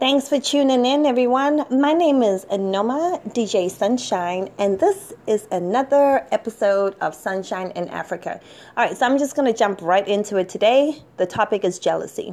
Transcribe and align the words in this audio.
Thanks 0.00 0.28
for 0.28 0.38
tuning 0.38 0.86
in, 0.86 1.06
everyone. 1.06 1.64
My 1.72 1.92
name 1.92 2.22
is 2.22 2.44
Anoma 2.44 3.20
DJ 3.34 3.68
Sunshine, 3.68 4.48
and 4.56 4.78
this 4.78 5.12
is 5.26 5.48
another 5.50 6.24
episode 6.30 6.94
of 7.00 7.16
Sunshine 7.16 7.72
in 7.72 7.88
Africa. 7.88 8.38
All 8.76 8.84
right, 8.86 8.96
so 8.96 9.06
I'm 9.06 9.18
just 9.18 9.34
going 9.34 9.52
to 9.52 9.58
jump 9.58 9.82
right 9.82 10.06
into 10.06 10.36
it 10.36 10.48
today. 10.48 11.02
The 11.16 11.26
topic 11.26 11.64
is 11.64 11.80
jealousy. 11.80 12.32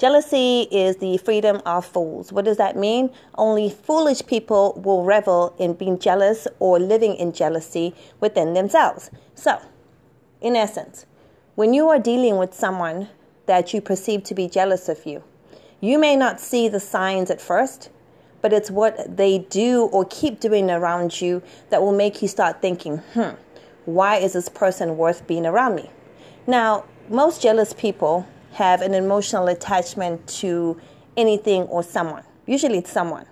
Jealousy 0.00 0.62
is 0.72 0.96
the 0.96 1.18
freedom 1.18 1.62
of 1.64 1.86
fools. 1.86 2.32
What 2.32 2.46
does 2.46 2.56
that 2.56 2.76
mean? 2.76 3.10
Only 3.36 3.70
foolish 3.70 4.26
people 4.26 4.82
will 4.84 5.04
revel 5.04 5.54
in 5.56 5.74
being 5.74 6.00
jealous 6.00 6.48
or 6.58 6.80
living 6.80 7.14
in 7.14 7.32
jealousy 7.32 7.94
within 8.18 8.54
themselves. 8.54 9.12
So, 9.36 9.60
in 10.40 10.56
essence, 10.56 11.06
when 11.54 11.74
you 11.74 11.88
are 11.90 12.00
dealing 12.00 12.38
with 12.38 12.54
someone 12.54 13.08
that 13.46 13.72
you 13.72 13.80
perceive 13.80 14.24
to 14.24 14.34
be 14.34 14.48
jealous 14.48 14.88
of 14.88 15.06
you, 15.06 15.22
you 15.84 15.98
may 15.98 16.16
not 16.16 16.40
see 16.40 16.68
the 16.68 16.80
signs 16.80 17.30
at 17.30 17.40
first, 17.40 17.90
but 18.40 18.52
it's 18.52 18.70
what 18.70 19.16
they 19.16 19.38
do 19.38 19.84
or 19.92 20.06
keep 20.06 20.40
doing 20.40 20.70
around 20.70 21.20
you 21.20 21.42
that 21.68 21.82
will 21.82 21.94
make 21.94 22.22
you 22.22 22.28
start 22.28 22.62
thinking, 22.62 22.98
hmm, 23.12 23.30
why 23.84 24.16
is 24.16 24.32
this 24.32 24.48
person 24.48 24.96
worth 24.96 25.26
being 25.26 25.44
around 25.44 25.74
me? 25.74 25.90
Now, 26.46 26.84
most 27.10 27.42
jealous 27.42 27.74
people 27.74 28.26
have 28.52 28.80
an 28.80 28.94
emotional 28.94 29.48
attachment 29.48 30.26
to 30.26 30.80
anything 31.18 31.64
or 31.64 31.82
someone, 31.82 32.24
usually 32.46 32.78
it's 32.78 32.90
someone. 32.90 33.26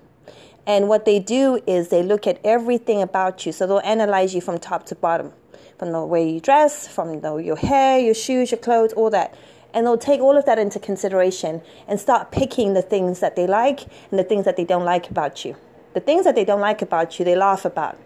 And 0.66 0.88
what 0.88 1.04
they 1.04 1.18
do 1.18 1.60
is 1.66 1.88
they 1.88 2.02
look 2.02 2.26
at 2.26 2.38
everything 2.44 3.02
about 3.02 3.44
you. 3.44 3.50
So 3.50 3.66
they'll 3.66 3.80
analyze 3.80 4.32
you 4.32 4.40
from 4.40 4.58
top 4.58 4.86
to 4.86 4.94
bottom, 4.94 5.32
from 5.76 5.90
the 5.90 6.04
way 6.04 6.30
you 6.30 6.40
dress, 6.40 6.86
from 6.86 7.20
the, 7.20 7.36
your 7.36 7.56
hair, 7.56 7.98
your 7.98 8.14
shoes, 8.14 8.52
your 8.52 8.58
clothes, 8.58 8.92
all 8.92 9.10
that 9.10 9.34
and 9.74 9.86
they'll 9.86 9.98
take 9.98 10.20
all 10.20 10.36
of 10.36 10.44
that 10.46 10.58
into 10.58 10.78
consideration 10.78 11.62
and 11.88 11.98
start 11.98 12.30
picking 12.30 12.74
the 12.74 12.82
things 12.82 13.20
that 13.20 13.36
they 13.36 13.46
like 13.46 13.82
and 14.10 14.18
the 14.18 14.24
things 14.24 14.44
that 14.44 14.56
they 14.56 14.64
don't 14.64 14.84
like 14.84 15.10
about 15.10 15.44
you. 15.44 15.56
The 15.94 16.00
things 16.00 16.24
that 16.24 16.34
they 16.34 16.44
don't 16.44 16.60
like 16.60 16.82
about 16.82 17.18
you, 17.18 17.24
they 17.24 17.36
laugh 17.36 17.64
about 17.64 17.98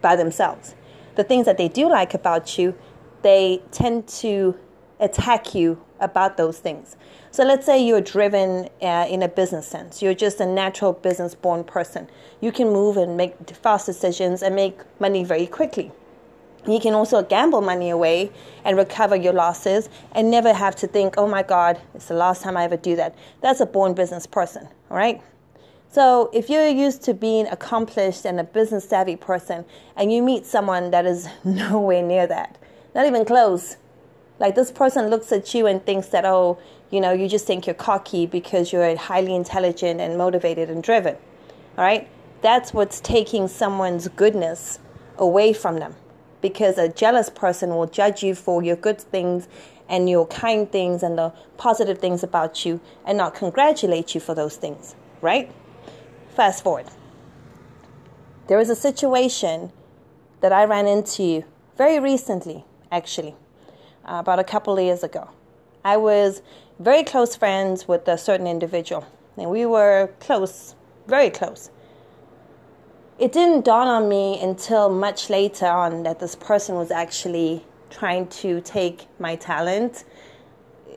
by 0.00 0.16
themselves. 0.16 0.74
The 1.16 1.24
things 1.24 1.46
that 1.46 1.58
they 1.58 1.68
do 1.68 1.88
like 1.88 2.14
about 2.14 2.58
you, 2.58 2.74
they 3.22 3.62
tend 3.72 4.06
to 4.08 4.56
attack 5.00 5.54
you 5.54 5.80
about 6.00 6.36
those 6.36 6.58
things. 6.58 6.96
So 7.30 7.44
let's 7.44 7.66
say 7.66 7.84
you're 7.84 8.00
driven 8.00 8.68
uh, 8.80 9.06
in 9.08 9.22
a 9.22 9.28
business 9.28 9.66
sense. 9.66 10.00
You're 10.00 10.14
just 10.14 10.40
a 10.40 10.46
natural 10.46 10.92
business 10.92 11.34
born 11.34 11.64
person. 11.64 12.08
You 12.40 12.52
can 12.52 12.68
move 12.68 12.96
and 12.96 13.16
make 13.16 13.50
fast 13.50 13.86
decisions 13.86 14.42
and 14.42 14.54
make 14.54 14.78
money 15.00 15.24
very 15.24 15.46
quickly. 15.46 15.92
You 16.66 16.80
can 16.80 16.94
also 16.94 17.22
gamble 17.22 17.60
money 17.60 17.90
away 17.90 18.30
and 18.64 18.76
recover 18.76 19.16
your 19.16 19.32
losses 19.32 19.88
and 20.12 20.30
never 20.30 20.52
have 20.52 20.76
to 20.76 20.86
think, 20.86 21.14
oh 21.16 21.26
my 21.26 21.42
God, 21.42 21.80
it's 21.94 22.08
the 22.08 22.14
last 22.14 22.42
time 22.42 22.56
I 22.56 22.64
ever 22.64 22.76
do 22.76 22.96
that. 22.96 23.14
That's 23.40 23.60
a 23.60 23.66
born 23.66 23.94
business 23.94 24.26
person, 24.26 24.68
all 24.90 24.96
right? 24.96 25.22
So 25.90 26.30
if 26.34 26.50
you're 26.50 26.68
used 26.68 27.02
to 27.04 27.14
being 27.14 27.46
accomplished 27.46 28.26
and 28.26 28.38
a 28.38 28.44
business 28.44 28.86
savvy 28.86 29.16
person 29.16 29.64
and 29.96 30.12
you 30.12 30.22
meet 30.22 30.44
someone 30.44 30.90
that 30.90 31.06
is 31.06 31.28
nowhere 31.44 32.02
near 32.02 32.26
that, 32.26 32.58
not 32.94 33.06
even 33.06 33.24
close, 33.24 33.76
like 34.38 34.54
this 34.54 34.70
person 34.70 35.08
looks 35.08 35.32
at 35.32 35.54
you 35.54 35.66
and 35.66 35.84
thinks 35.84 36.08
that, 36.08 36.24
oh, 36.24 36.58
you 36.90 37.00
know, 37.00 37.12
you 37.12 37.28
just 37.28 37.46
think 37.46 37.66
you're 37.66 37.74
cocky 37.74 38.26
because 38.26 38.72
you're 38.72 38.96
highly 38.96 39.34
intelligent 39.34 40.00
and 40.00 40.18
motivated 40.18 40.70
and 40.70 40.82
driven, 40.82 41.14
all 41.76 41.84
right? 41.84 42.08
That's 42.42 42.74
what's 42.74 43.00
taking 43.00 43.48
someone's 43.48 44.08
goodness 44.08 44.78
away 45.16 45.52
from 45.52 45.78
them 45.78 45.94
because 46.40 46.78
a 46.78 46.88
jealous 46.88 47.30
person 47.30 47.70
will 47.70 47.86
judge 47.86 48.22
you 48.22 48.34
for 48.34 48.62
your 48.62 48.76
good 48.76 49.00
things 49.00 49.48
and 49.88 50.08
your 50.08 50.26
kind 50.26 50.70
things 50.70 51.02
and 51.02 51.18
the 51.18 51.32
positive 51.56 51.98
things 51.98 52.22
about 52.22 52.64
you 52.64 52.80
and 53.06 53.16
not 53.18 53.34
congratulate 53.34 54.14
you 54.14 54.20
for 54.20 54.34
those 54.34 54.56
things, 54.56 54.94
right? 55.20 55.50
Fast 56.36 56.62
forward. 56.62 56.86
There 58.46 58.58
was 58.58 58.70
a 58.70 58.76
situation 58.76 59.72
that 60.40 60.52
I 60.52 60.64
ran 60.64 60.86
into 60.86 61.44
very 61.76 61.98
recently, 61.98 62.64
actually, 62.92 63.34
about 64.04 64.38
a 64.38 64.44
couple 64.44 64.78
of 64.78 64.84
years 64.84 65.02
ago. 65.02 65.30
I 65.84 65.96
was 65.96 66.42
very 66.78 67.02
close 67.02 67.34
friends 67.34 67.88
with 67.88 68.06
a 68.08 68.16
certain 68.16 68.46
individual, 68.46 69.06
and 69.36 69.50
we 69.50 69.66
were 69.66 70.10
close, 70.20 70.74
very 71.06 71.30
close 71.30 71.70
it 73.18 73.32
didn't 73.32 73.64
dawn 73.64 73.88
on 73.88 74.08
me 74.08 74.40
until 74.40 74.88
much 74.88 75.28
later 75.28 75.66
on 75.66 76.04
that 76.04 76.20
this 76.20 76.36
person 76.36 76.76
was 76.76 76.90
actually 76.90 77.64
trying 77.90 78.28
to 78.28 78.60
take 78.60 79.06
my 79.18 79.34
talent, 79.36 80.04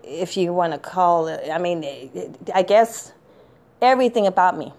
if 0.03 0.37
you 0.37 0.53
want 0.53 0.73
to 0.73 0.79
call 0.79 1.27
it. 1.27 1.49
I 1.49 1.57
mean, 1.57 1.83
I 2.53 2.63
guess 2.63 3.13
everything 3.81 4.27
about 4.27 4.57
me, 4.57 4.73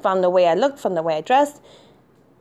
from 0.00 0.22
the 0.22 0.30
way 0.30 0.48
I 0.48 0.54
looked, 0.54 0.78
from 0.78 0.94
the 0.94 1.02
way 1.02 1.16
I 1.16 1.20
dressed, 1.20 1.60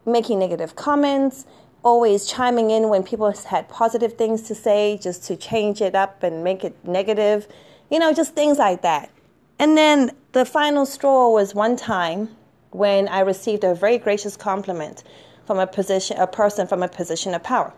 making 0.06 0.40
negative 0.40 0.75
comments, 0.75 1.46
always 1.84 2.25
chiming 2.25 2.72
in 2.72 2.90
when 2.90 3.03
people 3.03 3.31
had 3.31 3.69
positive 3.69 4.13
things 4.13 4.41
to 4.44 4.56
say, 4.56 4.97
just 5.01 5.23
to 5.25 5.35
change 5.35 5.81
it 5.81 5.94
up 5.94 6.23
and 6.23 6.44
make 6.44 6.63
it 6.63 6.75
negative, 6.84 7.47
you 7.91 8.00
know, 8.00 8.12
just 8.12 8.34
things 8.34 8.57
like 8.57 8.81
that. 8.81 9.12
And 9.59 9.78
then 9.78 10.12
the 10.31 10.46
final 10.46 10.85
straw 10.85 11.29
was 11.29 11.53
one 11.53 11.75
time 11.75 12.35
when 12.72 13.07
I 13.07 13.22
received 13.22 13.63
a 13.63 13.73
very 13.73 13.97
gracious 13.97 14.38
compliment 14.38 15.03
from 15.45 15.59
a 15.59 15.67
position, 15.67 16.17
a 16.17 16.28
person 16.28 16.67
from 16.67 16.83
a 16.83 16.88
position 16.88 17.33
of 17.33 17.44
power. 17.44 17.73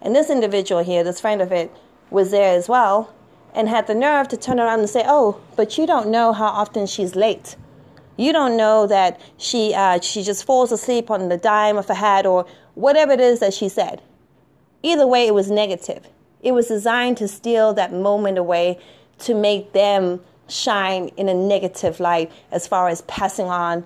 And 0.00 0.16
this 0.16 0.30
individual 0.30 0.82
here, 0.82 1.04
this 1.04 1.20
friend 1.20 1.42
of 1.42 1.52
it, 1.52 1.70
was 2.10 2.30
there 2.30 2.56
as 2.56 2.68
well 2.68 3.12
and 3.54 3.68
had 3.68 3.86
the 3.86 3.94
nerve 3.94 4.28
to 4.28 4.36
turn 4.36 4.60
around 4.60 4.80
and 4.80 4.88
say, 4.88 5.04
"Oh, 5.06 5.40
but 5.56 5.76
you 5.76 5.86
don't 5.86 6.08
know 6.08 6.32
how 6.32 6.46
often 6.46 6.86
she's 6.86 7.16
late. 7.16 7.56
You 8.16 8.32
don't 8.32 8.56
know 8.56 8.86
that 8.86 9.20
she 9.36 9.74
uh, 9.74 10.00
she 10.00 10.22
just 10.22 10.44
falls 10.44 10.72
asleep 10.72 11.10
on 11.10 11.28
the 11.28 11.36
dime 11.36 11.76
of 11.76 11.88
a 11.90 11.94
hat 11.94 12.26
or 12.26 12.46
whatever 12.74 13.12
it 13.12 13.20
is 13.20 13.40
that 13.40 13.54
she 13.54 13.68
said." 13.68 14.02
Either 14.82 15.06
way, 15.06 15.26
it 15.26 15.34
was 15.34 15.50
negative. 15.50 16.08
It 16.42 16.52
was 16.52 16.68
designed 16.68 17.18
to 17.18 17.28
steal 17.28 17.74
that 17.74 17.92
moment 17.92 18.38
away 18.38 18.78
to 19.20 19.34
make 19.34 19.72
them 19.72 20.20
shine 20.48 21.08
in 21.16 21.28
a 21.28 21.34
negative 21.34 22.00
light 22.00 22.32
as 22.50 22.66
far 22.66 22.88
as 22.88 23.02
passing 23.02 23.46
on 23.46 23.84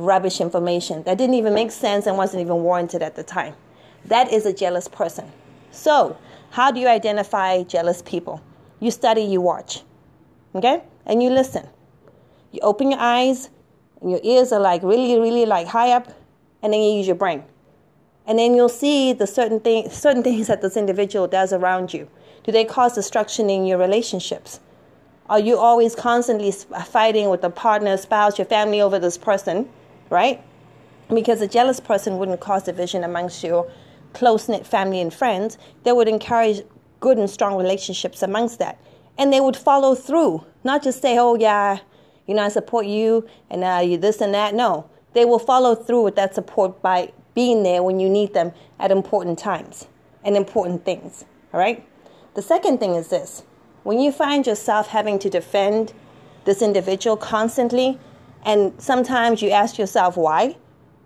rubbish 0.00 0.40
information 0.40 1.02
that 1.04 1.18
didn't 1.18 1.34
even 1.34 1.54
make 1.54 1.70
sense 1.70 2.06
and 2.06 2.16
wasn't 2.16 2.40
even 2.40 2.62
warranted 2.62 3.02
at 3.02 3.16
the 3.16 3.22
time. 3.22 3.54
That 4.06 4.32
is 4.32 4.46
a 4.46 4.52
jealous 4.52 4.88
person. 4.88 5.30
So, 5.70 6.16
how 6.50 6.70
do 6.70 6.80
you 6.80 6.88
identify 6.88 7.62
jealous 7.62 8.02
people? 8.02 8.42
You 8.80 8.90
study, 8.90 9.22
you 9.22 9.40
watch, 9.40 9.82
okay? 10.54 10.82
And 11.06 11.22
you 11.22 11.30
listen. 11.30 11.68
You 12.52 12.60
open 12.62 12.90
your 12.90 13.00
eyes, 13.00 13.50
and 14.00 14.10
your 14.10 14.20
ears 14.22 14.52
are 14.52 14.60
like 14.60 14.82
really, 14.82 15.18
really 15.20 15.46
like 15.46 15.66
high 15.66 15.92
up, 15.92 16.08
and 16.62 16.72
then 16.72 16.80
you 16.80 16.94
use 16.94 17.06
your 17.06 17.16
brain. 17.16 17.44
And 18.26 18.38
then 18.38 18.54
you'll 18.54 18.68
see 18.68 19.12
the 19.12 19.26
certain 19.26 19.60
thing, 19.60 19.90
certain 19.90 20.22
things 20.22 20.46
that 20.48 20.62
this 20.62 20.76
individual 20.76 21.26
does 21.26 21.52
around 21.52 21.92
you. 21.92 22.08
Do 22.42 22.52
they 22.52 22.64
cause 22.64 22.94
destruction 22.94 23.50
in 23.50 23.66
your 23.66 23.78
relationships? 23.78 24.60
Are 25.28 25.38
you 25.38 25.58
always 25.58 25.94
constantly 25.94 26.50
fighting 26.50 27.30
with 27.30 27.44
a 27.44 27.50
partner, 27.50 27.96
spouse, 27.96 28.38
your 28.38 28.46
family 28.46 28.80
over 28.80 28.98
this 28.98 29.16
person? 29.16 29.68
Right? 30.10 30.42
Because 31.08 31.40
a 31.40 31.48
jealous 31.48 31.80
person 31.80 32.18
wouldn't 32.18 32.40
cause 32.40 32.64
division 32.64 33.02
amongst 33.02 33.42
your 33.42 33.70
close 34.12 34.48
knit 34.48 34.66
family 34.66 35.00
and 35.00 35.12
friends. 35.12 35.56
They 35.84 35.92
would 35.92 36.08
encourage 36.08 36.62
good 37.00 37.16
and 37.16 37.30
strong 37.30 37.56
relationships 37.56 38.22
amongst 38.22 38.58
that. 38.58 38.78
And 39.16 39.32
they 39.32 39.40
would 39.40 39.56
follow 39.56 39.94
through, 39.94 40.44
not 40.64 40.82
just 40.82 41.00
say, 41.00 41.18
oh, 41.18 41.34
yeah, 41.34 41.78
you 42.26 42.34
know, 42.34 42.42
I 42.42 42.48
support 42.48 42.86
you 42.86 43.26
and 43.50 43.64
uh, 43.64 43.80
you 43.84 43.96
this 43.96 44.20
and 44.20 44.34
that. 44.34 44.54
No, 44.54 44.88
they 45.14 45.24
will 45.24 45.38
follow 45.38 45.74
through 45.74 46.02
with 46.02 46.16
that 46.16 46.34
support 46.34 46.80
by 46.82 47.12
being 47.34 47.62
there 47.62 47.82
when 47.82 48.00
you 48.00 48.08
need 48.08 48.34
them 48.34 48.52
at 48.78 48.90
important 48.90 49.38
times 49.38 49.86
and 50.24 50.36
important 50.36 50.84
things. 50.84 51.24
All 51.52 51.60
right? 51.60 51.86
The 52.34 52.42
second 52.42 52.78
thing 52.78 52.94
is 52.94 53.08
this 53.08 53.42
when 53.82 53.98
you 53.98 54.12
find 54.12 54.46
yourself 54.46 54.88
having 54.88 55.18
to 55.20 55.30
defend 55.30 55.92
this 56.44 56.62
individual 56.62 57.16
constantly, 57.16 57.98
and 58.44 58.72
sometimes 58.78 59.42
you 59.42 59.50
ask 59.50 59.78
yourself 59.78 60.16
why. 60.16 60.56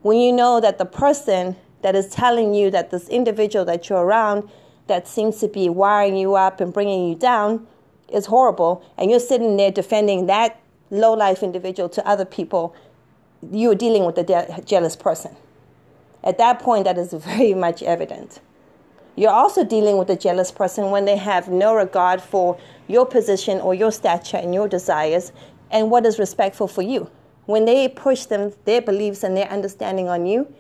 When 0.02 0.18
you 0.18 0.32
know 0.32 0.60
that 0.60 0.78
the 0.78 0.84
person 0.84 1.56
that 1.82 1.96
is 1.96 2.08
telling 2.08 2.54
you 2.54 2.70
that 2.70 2.90
this 2.90 3.08
individual 3.08 3.64
that 3.64 3.88
you're 3.88 4.04
around 4.04 4.48
that 4.86 5.08
seems 5.08 5.38
to 5.40 5.48
be 5.48 5.68
wiring 5.68 6.16
you 6.16 6.34
up 6.34 6.60
and 6.60 6.72
bringing 6.72 7.08
you 7.08 7.14
down 7.14 7.66
is 8.12 8.26
horrible, 8.26 8.84
and 8.98 9.10
you're 9.10 9.20
sitting 9.20 9.56
there 9.56 9.70
defending 9.70 10.26
that 10.26 10.60
low 10.90 11.14
life 11.14 11.42
individual 11.42 11.88
to 11.88 12.06
other 12.06 12.24
people, 12.24 12.74
you're 13.50 13.74
dealing 13.74 14.04
with 14.04 14.16
a 14.18 14.22
de- 14.22 14.62
jealous 14.64 14.94
person. 14.94 15.34
At 16.22 16.38
that 16.38 16.60
point, 16.60 16.84
that 16.84 16.98
is 16.98 17.12
very 17.12 17.54
much 17.54 17.82
evident. 17.82 18.40
You're 19.16 19.30
also 19.30 19.64
dealing 19.64 19.96
with 19.96 20.10
a 20.10 20.16
jealous 20.16 20.50
person 20.50 20.90
when 20.90 21.04
they 21.04 21.16
have 21.16 21.48
no 21.48 21.74
regard 21.74 22.20
for 22.20 22.58
your 22.88 23.06
position 23.06 23.60
or 23.60 23.74
your 23.74 23.90
stature 23.90 24.36
and 24.36 24.52
your 24.52 24.68
desires 24.68 25.32
and 25.70 25.90
what 25.90 26.04
is 26.04 26.18
respectful 26.18 26.68
for 26.68 26.82
you 26.82 27.10
when 27.46 27.64
they 27.64 27.88
push 27.88 28.24
them 28.24 28.52
their 28.64 28.80
beliefs 28.80 29.22
and 29.22 29.36
their 29.36 29.48
understanding 29.48 30.08
on 30.08 30.26
you 30.26 30.52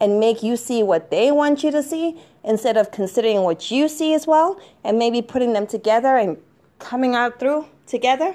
and 0.00 0.18
make 0.18 0.42
you 0.42 0.56
see 0.56 0.82
what 0.82 1.10
they 1.10 1.30
want 1.30 1.62
you 1.62 1.70
to 1.70 1.82
see 1.82 2.20
instead 2.42 2.76
of 2.76 2.90
considering 2.90 3.42
what 3.42 3.70
you 3.70 3.88
see 3.88 4.14
as 4.14 4.26
well 4.26 4.60
and 4.82 4.98
maybe 4.98 5.20
putting 5.20 5.52
them 5.52 5.66
together 5.66 6.16
and 6.16 6.38
coming 6.78 7.14
out 7.14 7.38
through 7.38 7.66
together, 7.86 8.34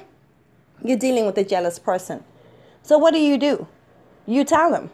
you're 0.83 0.97
dealing 0.97 1.25
with 1.25 1.37
a 1.37 1.43
jealous 1.43 1.79
person. 1.79 2.23
So 2.83 2.97
what 2.97 3.13
do 3.13 3.19
you 3.19 3.37
do? 3.37 3.67
You 4.27 4.43
tell 4.43 4.71
them, 4.71 4.91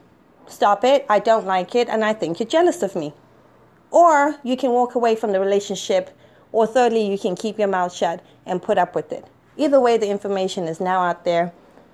stop 0.47 0.83
it, 0.83 1.05
I 1.09 1.19
don't 1.19 1.45
like 1.45 1.75
it, 1.75 1.89
and 1.89 2.05
I 2.05 2.13
think 2.13 2.39
you're 2.39 2.47
jealous 2.47 2.81
of 2.81 2.95
me. 2.95 3.13
Or 3.89 4.35
you 4.43 4.55
can 4.55 4.71
walk 4.71 4.95
away 4.95 5.15
from 5.15 5.33
the 5.33 5.39
relationship, 5.39 6.09
or 6.53 6.65
thirdly, 6.65 7.05
you 7.05 7.17
can 7.17 7.35
keep 7.35 7.59
your 7.59 7.67
mouth 7.67 7.93
shut 7.93 8.23
and 8.45 8.61
put 8.61 8.77
up 8.77 8.95
with 8.95 9.11
it. 9.11 9.25
Either 9.57 9.79
way, 9.79 9.97
the 9.97 10.09
information 10.09 10.67
is 10.67 10.79
now 10.79 11.01
out 11.01 11.25
there. 11.25 11.51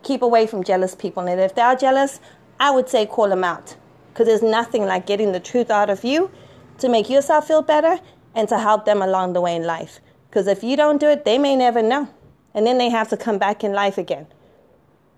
Keep 0.07 0.21
away 0.21 0.47
from 0.47 0.63
jealous 0.63 0.95
people. 0.95 1.27
And 1.27 1.41
if 1.41 1.53
they 1.53 1.61
are 1.61 1.75
jealous, 1.75 2.21
I 2.61 2.71
would 2.71 2.87
say 2.87 3.05
call 3.05 3.27
them 3.27 3.43
out. 3.43 3.75
Because 4.07 4.25
there's 4.27 4.41
nothing 4.41 4.85
like 4.85 5.05
getting 5.05 5.33
the 5.33 5.41
truth 5.41 5.69
out 5.69 5.89
of 5.89 6.05
you 6.05 6.31
to 6.77 6.87
make 6.87 7.09
yourself 7.09 7.45
feel 7.45 7.61
better 7.61 7.99
and 8.33 8.47
to 8.47 8.57
help 8.57 8.85
them 8.85 9.01
along 9.01 9.33
the 9.33 9.41
way 9.41 9.53
in 9.53 9.63
life. 9.63 9.99
Because 10.29 10.47
if 10.47 10.63
you 10.63 10.77
don't 10.77 11.01
do 11.01 11.09
it, 11.09 11.25
they 11.25 11.37
may 11.37 11.57
never 11.57 11.81
know. 11.81 12.07
And 12.53 12.65
then 12.65 12.77
they 12.77 12.87
have 12.87 13.09
to 13.09 13.17
come 13.17 13.37
back 13.37 13.65
in 13.65 13.73
life 13.73 13.97
again. 13.97 14.27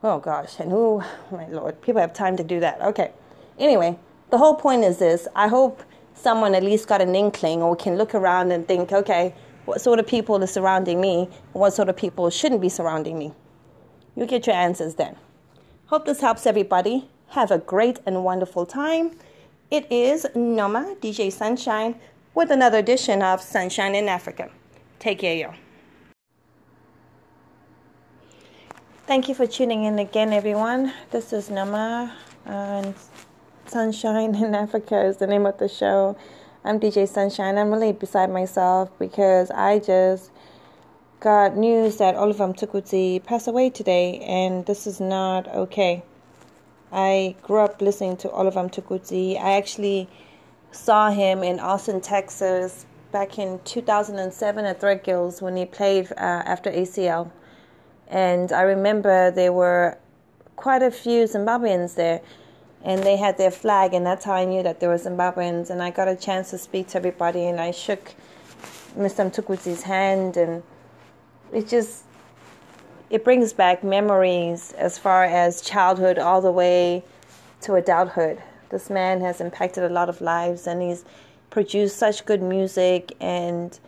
Oh 0.01 0.17
gosh, 0.17 0.59
and 0.59 0.71
who, 0.71 1.03
my 1.31 1.47
lord, 1.49 1.79
people 1.83 2.01
have 2.01 2.13
time 2.13 2.35
to 2.37 2.43
do 2.43 2.59
that. 2.61 2.81
Okay. 2.81 3.11
Anyway, 3.59 3.99
the 4.31 4.39
whole 4.39 4.55
point 4.55 4.83
is 4.83 4.97
this 4.97 5.27
I 5.35 5.49
hope 5.49 5.83
someone 6.15 6.55
at 6.55 6.63
least 6.63 6.87
got 6.87 6.99
an 6.99 7.13
inkling 7.15 7.61
or 7.61 7.75
can 7.75 7.95
look 7.95 8.15
around 8.15 8.51
and 8.51 8.67
think, 8.67 8.91
okay, 8.91 9.35
what 9.65 9.81
sort 9.81 9.99
of 9.99 10.07
people 10.07 10.43
are 10.43 10.47
surrounding 10.47 10.99
me, 10.99 11.29
what 11.53 11.75
sort 11.75 11.89
of 11.89 11.95
people 11.95 12.31
shouldn't 12.31 12.59
be 12.59 12.69
surrounding 12.69 13.19
me. 13.19 13.33
You 14.19 14.25
get 14.25 14.45
your 14.47 14.55
answers 14.57 14.95
then. 14.95 15.15
Hope 15.85 16.05
this 16.05 16.19
helps 16.19 16.45
everybody. 16.45 17.07
Have 17.29 17.51
a 17.51 17.57
great 17.57 17.99
and 18.05 18.21
wonderful 18.25 18.65
time. 18.65 19.11
It 19.71 19.89
is 19.89 20.27
Noma, 20.35 20.97
DJ 20.99 21.31
Sunshine, 21.31 21.95
with 22.35 22.51
another 22.51 22.79
edition 22.79 23.21
of 23.21 23.39
Sunshine 23.39 23.95
in 23.95 24.09
Africa. 24.09 24.49
Take 24.99 25.19
care, 25.19 25.37
y'all. 25.37 25.53
Thank 29.07 29.29
you 29.29 29.35
for 29.35 29.47
tuning 29.47 29.85
in 29.85 29.97
again, 29.99 30.33
everyone. 30.33 30.91
This 31.11 31.31
is 31.31 31.49
Noma, 31.49 32.13
and 32.45 32.93
Sunshine 33.67 34.35
in 34.35 34.53
Africa 34.53 34.99
is 35.05 35.15
the 35.15 35.27
name 35.27 35.45
of 35.45 35.57
the 35.59 35.69
show. 35.69 36.17
I'm 36.65 36.77
DJ 36.77 37.07
Sunshine. 37.07 37.57
I'm 37.57 37.71
really 37.71 37.93
beside 37.93 38.29
myself 38.31 38.89
because 38.99 39.49
I 39.49 39.79
just 39.79 40.31
got 41.19 41.57
news 41.57 41.97
that 41.97 42.15
Oliver 42.15 42.47
Mtukudzi 42.47 43.23
passed 43.23 43.47
away 43.47 43.69
today, 43.69 44.19
and 44.19 44.65
this 44.65 44.87
is 44.87 44.99
not 44.99 45.47
okay. 45.49 46.03
I 46.91 47.35
grew 47.43 47.59
up 47.59 47.81
listening 47.81 48.17
to 48.17 48.31
Oliver 48.31 48.61
Mtukudzi. 48.61 49.35
I 49.39 49.57
actually 49.57 50.09
saw 50.71 51.11
him 51.11 51.43
in 51.43 51.59
Austin, 51.59 51.99
Texas, 51.99 52.85
back 53.11 53.37
in 53.37 53.59
2007 53.65 54.65
at 54.65 54.79
Threadgill's 54.79 55.41
when 55.41 55.57
he 55.57 55.65
played 55.65 56.11
uh, 56.11 56.15
after 56.45 56.71
ACL. 56.71 57.31
And 58.07 58.51
I 58.51 58.61
remember 58.61 59.31
there 59.31 59.53
were 59.53 59.97
quite 60.55 60.83
a 60.83 60.91
few 60.91 61.25
Zimbabweans 61.25 61.95
there 61.95 62.21
and 62.83 63.03
they 63.03 63.17
had 63.17 63.37
their 63.37 63.51
flag, 63.51 63.93
and 63.93 64.05
that's 64.05 64.23
how 64.23 64.33
I 64.33 64.45
knew 64.45 64.63
that 64.63 64.79
there 64.79 64.87
were 64.87 64.95
Zimbabweans. 64.95 65.69
And 65.69 65.83
I 65.83 65.89
got 65.89 66.07
a 66.07 66.15
chance 66.15 66.51
to 66.51 66.57
speak 66.57 66.87
to 66.89 66.97
everybody, 66.97 67.45
and 67.45 67.59
I 67.59 67.71
shook 67.71 68.13
Mr. 68.97 69.29
Mtukudzi's 69.29 69.83
hand, 69.83 70.37
and 70.37 70.63
it 71.53 71.67
just 71.67 72.03
it 73.09 73.23
brings 73.23 73.53
back 73.53 73.83
memories 73.83 74.73
as 74.77 74.97
far 74.97 75.23
as 75.23 75.61
childhood 75.61 76.19
all 76.19 76.41
the 76.41 76.51
way 76.51 77.03
to 77.61 77.73
adulthood. 77.75 78.41
This 78.69 78.89
man 78.89 79.19
has 79.21 79.41
impacted 79.41 79.83
a 79.83 79.89
lot 79.89 80.09
of 80.09 80.21
lives, 80.21 80.67
and 80.67 80.81
he's 80.81 81.05
produced 81.49 81.97
such 81.97 82.25
good 82.25 82.43
music 82.43 83.15
and 83.19 83.79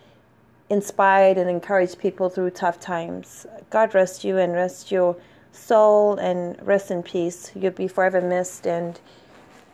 inspired 0.69 1.37
and 1.37 1.49
encouraged 1.49 1.99
people 1.99 2.29
through 2.29 2.49
tough 2.49 2.79
times. 2.79 3.45
God 3.69 3.93
rest 3.93 4.23
you 4.23 4.37
and 4.37 4.53
rest 4.53 4.91
your 4.91 5.15
soul 5.51 6.15
and 6.15 6.57
rest 6.65 6.89
in 6.89 7.03
peace. 7.03 7.51
You'll 7.53 7.71
be 7.71 7.87
forever 7.87 8.21
missed. 8.21 8.65
And 8.65 8.99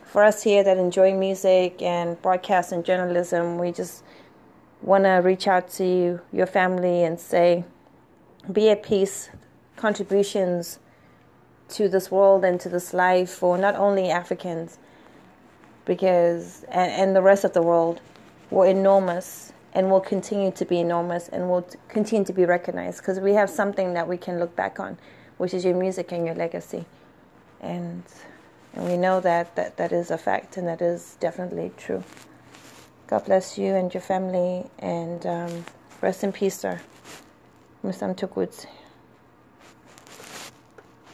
for 0.03 0.23
us 0.23 0.43
here 0.43 0.63
that 0.63 0.77
enjoy 0.77 1.13
music 1.13 1.81
and 1.81 2.21
broadcast 2.21 2.71
and 2.71 2.83
journalism, 2.83 3.57
we 3.57 3.71
just 3.71 4.03
want 4.81 5.05
to 5.05 5.11
reach 5.11 5.47
out 5.47 5.69
to 5.71 5.85
you, 5.85 6.19
your 6.33 6.47
family, 6.47 7.03
and 7.03 7.19
say, 7.19 7.63
be 8.51 8.69
at 8.69 8.83
peace. 8.83 9.29
Contributions 9.75 10.79
to 11.69 11.89
this 11.89 12.09
world 12.09 12.43
and 12.43 12.59
to 12.59 12.69
this 12.69 12.93
life 12.93 13.29
for 13.29 13.57
not 13.57 13.75
only 13.75 14.09
Africans, 14.09 14.79
because 15.85 16.63
and, 16.69 16.91
and 16.91 17.15
the 17.15 17.21
rest 17.21 17.43
of 17.43 17.53
the 17.53 17.61
world 17.61 18.01
were 18.49 18.65
enormous 18.65 19.53
and 19.73 19.91
will 19.91 20.01
continue 20.01 20.51
to 20.51 20.65
be 20.65 20.79
enormous 20.79 21.27
and 21.27 21.49
will 21.49 21.67
continue 21.89 22.25
to 22.25 22.33
be 22.33 22.45
recognized 22.45 22.99
because 22.99 23.19
we 23.19 23.33
have 23.33 23.49
something 23.49 23.93
that 23.93 24.07
we 24.07 24.17
can 24.17 24.39
look 24.39 24.55
back 24.55 24.79
on 24.79 24.97
which 25.37 25.53
is 25.53 25.63
your 25.63 25.75
music 25.75 26.11
and 26.11 26.25
your 26.25 26.35
legacy. 26.35 26.85
And 27.61 28.03
and 28.73 28.85
we 28.85 28.97
know 28.97 29.19
that 29.21 29.55
that, 29.55 29.77
that 29.77 29.91
is 29.91 30.11
a 30.11 30.17
fact 30.17 30.57
and 30.57 30.67
that 30.67 30.81
is 30.81 31.17
definitely 31.19 31.71
true. 31.77 32.03
God 33.07 33.25
bless 33.25 33.57
you 33.57 33.73
and 33.73 33.93
your 33.93 34.01
family 34.01 34.69
and 34.79 35.25
um, 35.25 35.65
rest 36.01 36.23
in 36.23 36.31
peace, 36.31 36.59
sir. 36.59 36.79
Mr. 37.83 38.07
Mtukudzi. 38.09 38.67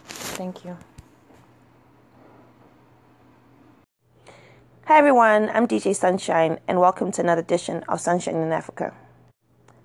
Thank 0.07 0.65
you. 0.65 0.77
Hi 4.85 4.97
everyone, 4.97 5.49
I'm 5.49 5.67
DJ 5.67 5.95
Sunshine 5.95 6.59
and 6.67 6.79
welcome 6.79 7.11
to 7.13 7.21
another 7.21 7.41
edition 7.41 7.83
of 7.87 7.99
Sunshine 8.01 8.35
in 8.35 8.51
Africa. 8.51 8.93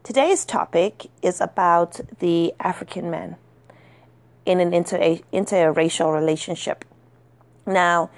Today's 0.02 0.44
topic 0.44 1.06
is 1.22 1.40
about 1.40 2.00
the 2.20 2.54
African 2.60 3.10
man 3.10 3.36
in 4.46 4.60
an 4.60 4.72
inter- 4.72 5.18
interracial 5.32 6.14
relationship. 6.14 6.84
Now, 7.66 8.10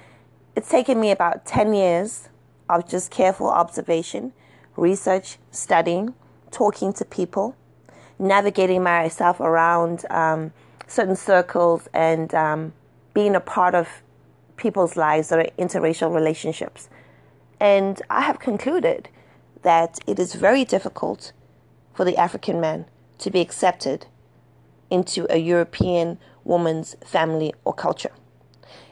it's 0.55 0.69
taken 0.69 0.99
me 0.99 1.11
about 1.11 1.45
10 1.45 1.73
years 1.73 2.29
of 2.69 2.87
just 2.87 3.11
careful 3.11 3.49
observation, 3.49 4.33
research, 4.77 5.37
studying, 5.51 6.13
talking 6.51 6.93
to 6.93 7.05
people, 7.05 7.55
navigating 8.21 8.83
myself 8.83 9.39
around 9.39 10.05
um, 10.09 10.53
certain 10.87 11.15
circles, 11.15 11.89
and 11.93 12.33
um, 12.35 12.73
being 13.13 13.35
a 13.35 13.39
part 13.39 13.73
of 13.75 13.87
people's 14.57 14.95
lives 14.95 15.29
that 15.29 15.39
are 15.39 15.49
interracial 15.57 16.13
relationships. 16.13 16.87
And 17.59 18.01
I 18.09 18.21
have 18.21 18.39
concluded 18.39 19.09
that 19.63 19.99
it 20.05 20.19
is 20.19 20.35
very 20.35 20.63
difficult 20.63 21.31
for 21.93 22.05
the 22.05 22.17
African 22.17 22.61
man 22.61 22.85
to 23.19 23.31
be 23.31 23.41
accepted 23.41 24.05
into 24.89 25.25
a 25.29 25.37
European 25.37 26.19
woman's 26.43 26.95
family 27.05 27.53
or 27.65 27.73
culture. 27.73 28.11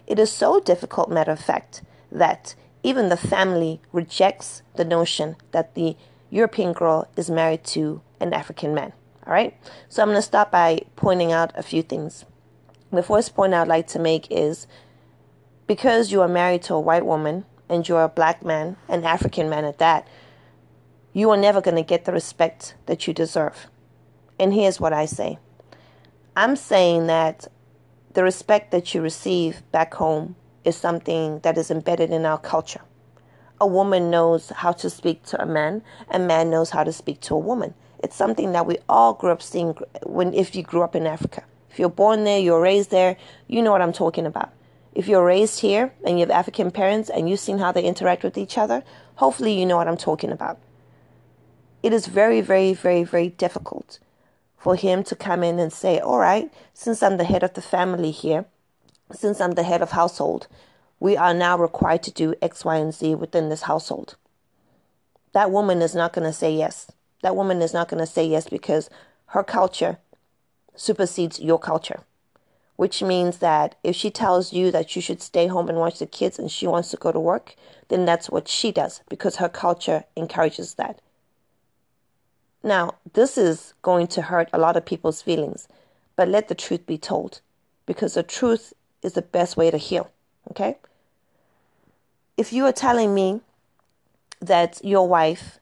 It 0.08 0.18
is 0.18 0.32
so 0.32 0.60
difficult, 0.60 1.10
matter 1.10 1.32
of 1.32 1.40
fact, 1.40 1.84
that 2.12 2.56
even 2.82 3.10
the 3.10 3.18
family 3.18 3.82
rejects 3.92 4.64
the 4.76 4.86
notion 4.86 5.36
that 5.52 5.76
the 5.76 5.96
European 6.30 6.74
girl 6.74 7.08
is 7.16 7.30
married 7.30 7.64
to 7.66 8.02
an 8.20 8.34
African 8.34 8.74
man. 8.74 8.94
All 9.30 9.36
right, 9.36 9.56
so 9.90 10.02
I'm 10.02 10.08
going 10.08 10.18
to 10.18 10.24
start 10.24 10.50
by 10.50 10.80
pointing 10.96 11.32
out 11.32 11.52
a 11.54 11.62
few 11.62 11.84
things. 11.84 12.26
The 12.92 13.04
first 13.04 13.36
point 13.36 13.54
I'd 13.54 13.68
like 13.68 13.86
to 13.90 14.00
make 14.00 14.26
is 14.32 14.66
because 15.68 16.12
you 16.12 16.22
are 16.22 16.28
married 16.28 16.64
to 16.64 16.74
a 16.74 16.80
white 16.80 17.06
woman 17.06 17.46
and 17.70 17.88
you're 17.88 18.04
a 18.04 18.10
black 18.10 18.44
man, 18.44 18.76
an 18.88 19.06
African 19.06 19.48
man 19.48 19.66
at 19.66 19.78
that, 19.78 20.08
you 21.14 21.30
are 21.30 21.38
never 21.38 21.62
going 21.62 21.76
to 21.76 21.84
get 21.84 22.06
the 22.06 22.12
respect 22.12 22.74
that 22.88 23.06
you 23.06 23.14
deserve. 23.14 23.68
And 24.40 24.52
here's 24.52 24.80
what 24.80 24.94
I 24.94 25.06
say 25.06 25.38
I'm 26.36 26.56
saying 26.56 27.06
that 27.06 27.46
the 28.16 28.24
respect 28.24 28.72
that 28.72 28.96
you 28.96 29.02
receive 29.04 29.62
back 29.72 29.94
home 29.94 30.38
is 30.64 30.76
something 30.76 31.38
that 31.42 31.56
is 31.56 31.70
embedded 31.70 32.10
in 32.10 32.26
our 32.26 32.40
culture. 32.40 32.82
A 33.62 33.68
woman 33.68 34.10
knows 34.10 34.50
how 34.50 34.72
to 34.72 34.90
speak 34.90 35.22
to 35.26 35.40
a 35.40 35.46
man, 35.46 35.84
a 36.10 36.18
man 36.18 36.50
knows 36.50 36.72
how 36.72 36.84
to 36.84 36.92
speak 36.92 37.22
to 37.22 37.36
a 37.36 37.38
woman. 37.38 37.76
It's 38.00 38.16
something 38.16 38.54
that 38.54 38.66
we 38.66 38.78
all 38.88 39.14
grew 39.14 39.32
up 39.32 39.42
seeing 39.42 39.78
when 40.04 40.34
if 40.34 40.56
you 40.56 40.64
grew 40.64 40.84
up 40.84 40.96
in 40.96 41.06
Africa. 41.06 41.44
If 41.70 41.80
you're 41.80 41.90
born 41.90 42.24
there, 42.24 42.40
you're 42.40 42.62
raised 42.62 42.92
there, 42.92 43.18
you 43.48 43.62
know 43.62 43.72
what 43.72 43.82
I'm 43.82 43.94
talking 43.94 44.26
about. 44.26 44.52
If 44.94 45.08
you're 45.08 45.26
raised 45.26 45.60
here 45.60 45.94
and 46.06 46.18
you 46.18 46.26
have 46.26 46.32
African 46.32 46.72
parents 46.72 47.10
and 47.10 47.30
you've 47.30 47.40
seen 47.40 47.60
how 47.60 47.72
they 47.72 47.84
interact 47.84 48.24
with 48.24 48.38
each 48.38 48.58
other, 48.58 48.84
hopefully 49.16 49.58
you 49.58 49.66
know 49.66 49.78
what 49.78 49.88
I'm 49.88 49.98
talking 49.98 50.32
about. 50.32 50.60
It 51.84 51.94
is 51.94 52.08
very, 52.08 52.42
very, 52.42 52.74
very, 52.74 53.04
very 53.04 53.30
difficult 53.30 54.00
for 54.58 54.76
him 54.76 55.04
to 55.04 55.16
come 55.16 55.44
in 55.44 55.60
and 55.60 55.72
say, 55.72 56.00
All 56.00 56.20
right, 56.20 56.52
since 56.74 57.02
I'm 57.02 57.18
the 57.18 57.24
head 57.24 57.44
of 57.44 57.54
the 57.54 57.62
family 57.62 58.12
here, 58.12 58.46
since 59.12 59.40
I'm 59.40 59.54
the 59.54 59.64
head 59.64 59.82
of 59.82 59.92
household, 59.92 60.48
we 61.00 61.16
are 61.16 61.34
now 61.34 61.58
required 61.58 62.04
to 62.04 62.12
do 62.12 62.36
X, 62.42 62.66
Y, 62.66 62.76
and 62.76 62.94
Z 62.94 63.16
within 63.16 63.50
this 63.50 63.64
household. 63.64 64.18
That 65.32 65.52
woman 65.52 65.82
is 65.82 65.96
not 65.96 66.12
going 66.12 66.28
to 66.28 66.34
say 66.34 66.54
yes. 66.54 66.92
That 67.22 67.36
woman 67.36 67.62
is 67.62 67.74
not 67.74 67.90
going 67.90 68.00
to 68.00 68.08
say 68.08 68.26
yes 68.26 68.50
because 68.50 68.90
her 69.28 69.44
culture 69.44 69.98
supersedes 70.76 71.40
your 71.40 71.60
culture. 71.60 72.02
Which 72.78 73.04
means 73.04 73.40
that 73.40 73.76
if 73.84 73.96
she 73.96 74.10
tells 74.10 74.54
you 74.54 74.72
that 74.72 74.96
you 74.96 75.02
should 75.02 75.22
stay 75.22 75.48
home 75.48 75.68
and 75.68 75.78
watch 75.78 76.00
the 76.00 76.06
kids 76.06 76.40
and 76.40 76.50
she 76.50 76.66
wants 76.66 76.92
to 76.92 76.98
go 76.98 77.12
to 77.12 77.20
work, 77.20 77.56
then 77.90 78.06
that's 78.06 78.30
what 78.30 78.48
she 78.48 78.72
does 78.72 79.02
because 79.10 79.36
her 79.36 79.50
culture 79.50 80.06
encourages 80.16 80.76
that. 80.76 81.02
Now, 82.64 82.96
this 83.14 83.38
is 83.38 83.74
going 83.82 84.08
to 84.08 84.22
hurt 84.24 84.50
a 84.54 84.60
lot 84.60 84.78
of 84.78 84.86
people's 84.86 85.22
feelings, 85.22 85.68
but 86.16 86.28
let 86.28 86.48
the 86.48 86.56
truth 86.56 86.86
be 86.86 86.98
told 86.98 87.42
because 87.86 88.14
the 88.14 88.24
truth 88.24 88.74
is 89.02 89.14
the 89.14 89.22
best 89.22 89.58
way 89.58 89.72
to 89.72 89.78
heal. 89.78 90.12
Okay? 90.52 90.78
If 92.38 92.54
you 92.54 92.66
are 92.66 92.72
telling 92.72 93.14
me 93.14 93.42
that 94.42 94.80
your 94.84 95.08
wife 95.08 95.60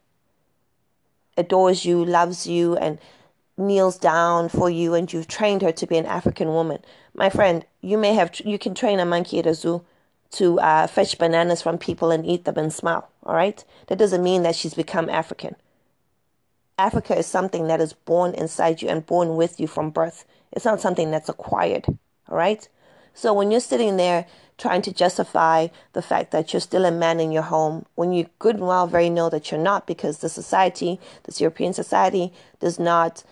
adores 1.38 1.86
you, 1.86 2.04
loves 2.04 2.48
you, 2.48 2.76
and 2.78 3.00
kneels 3.58 3.98
down 3.98 4.50
for 4.50 4.70
you, 4.70 4.94
and 4.94 5.12
you've 5.12 5.28
trained 5.28 5.62
her 5.62 5.72
to 5.72 5.88
be 5.88 5.98
an 5.98 6.06
African 6.06 6.50
woman, 6.50 6.80
my 7.18 7.30
friend, 7.30 7.66
you 7.82 7.98
may 7.98 8.14
have 8.14 8.40
you 8.46 8.60
can 8.60 8.76
train 8.76 9.00
a 9.00 9.06
monkey 9.06 9.40
at 9.40 9.48
a 9.48 9.56
zoo 9.56 9.84
to 10.30 10.60
uh, 10.60 10.88
fetch 10.88 11.18
bananas 11.18 11.62
from 11.62 11.78
people 11.78 12.12
and 12.12 12.26
eat 12.26 12.46
them 12.46 12.58
and 12.58 12.72
smile. 12.72 13.10
All 13.24 13.36
right, 13.36 13.64
that 13.88 13.98
doesn't 13.98 14.24
mean 14.24 14.44
that 14.44 14.56
she's 14.56 14.76
become 14.76 15.10
African. 15.10 15.56
Africa 16.78 17.18
is 17.18 17.26
something 17.26 17.68
that 17.68 17.82
is 17.82 17.94
born 17.94 18.36
inside 18.36 18.84
you 18.84 18.88
and 18.88 19.06
born 19.06 19.36
with 19.36 19.60
you 19.60 19.66
from 19.66 19.90
birth. 19.90 20.26
It's 20.52 20.66
not 20.66 20.80
something 20.80 21.10
that's 21.10 21.28
acquired. 21.28 21.86
All 22.30 22.38
right. 22.38 22.68
So 23.16 23.34
when 23.34 23.50
you're 23.50 23.60
sitting 23.60 23.98
there 23.98 24.28
trying 24.58 24.82
to 24.82 24.92
justify 24.92 25.68
the 25.94 26.02
fact 26.02 26.32
that 26.32 26.52
you're 26.52 26.60
still 26.60 26.86
a 26.86 26.92
man 26.92 27.20
in 27.20 27.32
your 27.32 27.44
home, 27.44 27.86
when 27.96 28.12
you 28.12 28.28
good 28.40 28.56
and 28.56 28.68
well 28.68 28.88
very 28.88 29.10
know 29.10 29.30
that 29.30 29.52
you're 29.52 29.62
not, 29.62 29.86
because 29.86 30.20
the 30.20 30.30
society, 30.30 31.00
this 31.24 31.40
European 31.40 31.74
society, 31.74 32.34
does 32.60 32.80
not 32.80 33.24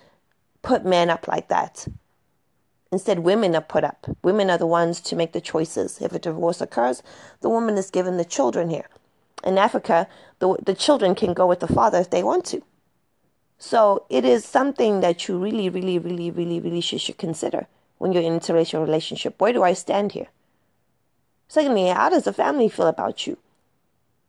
put 0.61 0.85
men 0.85 1.09
up 1.09 1.27
like 1.27 1.47
that. 1.47 1.87
Instead, 2.91 3.19
women 3.19 3.55
are 3.55 3.61
put 3.61 3.83
up. 3.83 4.07
Women 4.23 4.49
are 4.49 4.57
the 4.57 4.67
ones 4.67 5.01
to 5.01 5.15
make 5.15 5.33
the 5.33 5.41
choices. 5.41 5.99
If 6.01 6.13
a 6.13 6.19
divorce 6.19 6.61
occurs, 6.61 7.03
the 7.41 7.49
woman 7.49 7.77
is 7.77 7.89
given 7.89 8.17
the 8.17 8.25
children 8.25 8.69
here. 8.69 8.87
In 9.43 9.57
Africa, 9.57 10.07
the, 10.39 10.55
the 10.63 10.73
children 10.73 11.15
can 11.15 11.33
go 11.33 11.45
with 11.45 11.59
the 11.59 11.67
father 11.67 11.99
if 11.99 12.09
they 12.09 12.23
want 12.23 12.45
to. 12.45 12.63
So 13.57 14.05
it 14.09 14.25
is 14.25 14.45
something 14.45 15.01
that 15.01 15.27
you 15.27 15.37
really, 15.37 15.69
really, 15.69 15.97
really, 15.97 16.29
really, 16.29 16.59
really 16.59 16.81
should, 16.81 17.01
should 17.01 17.17
consider 17.17 17.67
when 17.97 18.11
you're 18.11 18.23
in 18.23 18.33
an 18.33 18.39
interracial 18.39 18.81
relationship. 18.81 19.39
Where 19.39 19.53
do 19.53 19.63
I 19.63 19.73
stand 19.73 20.11
here? 20.11 20.27
Secondly, 21.55 21.87
how 21.87 22.09
does 22.09 22.25
the 22.25 22.33
family 22.33 22.67
feel 22.67 22.87
about 22.87 23.25
you? 23.25 23.37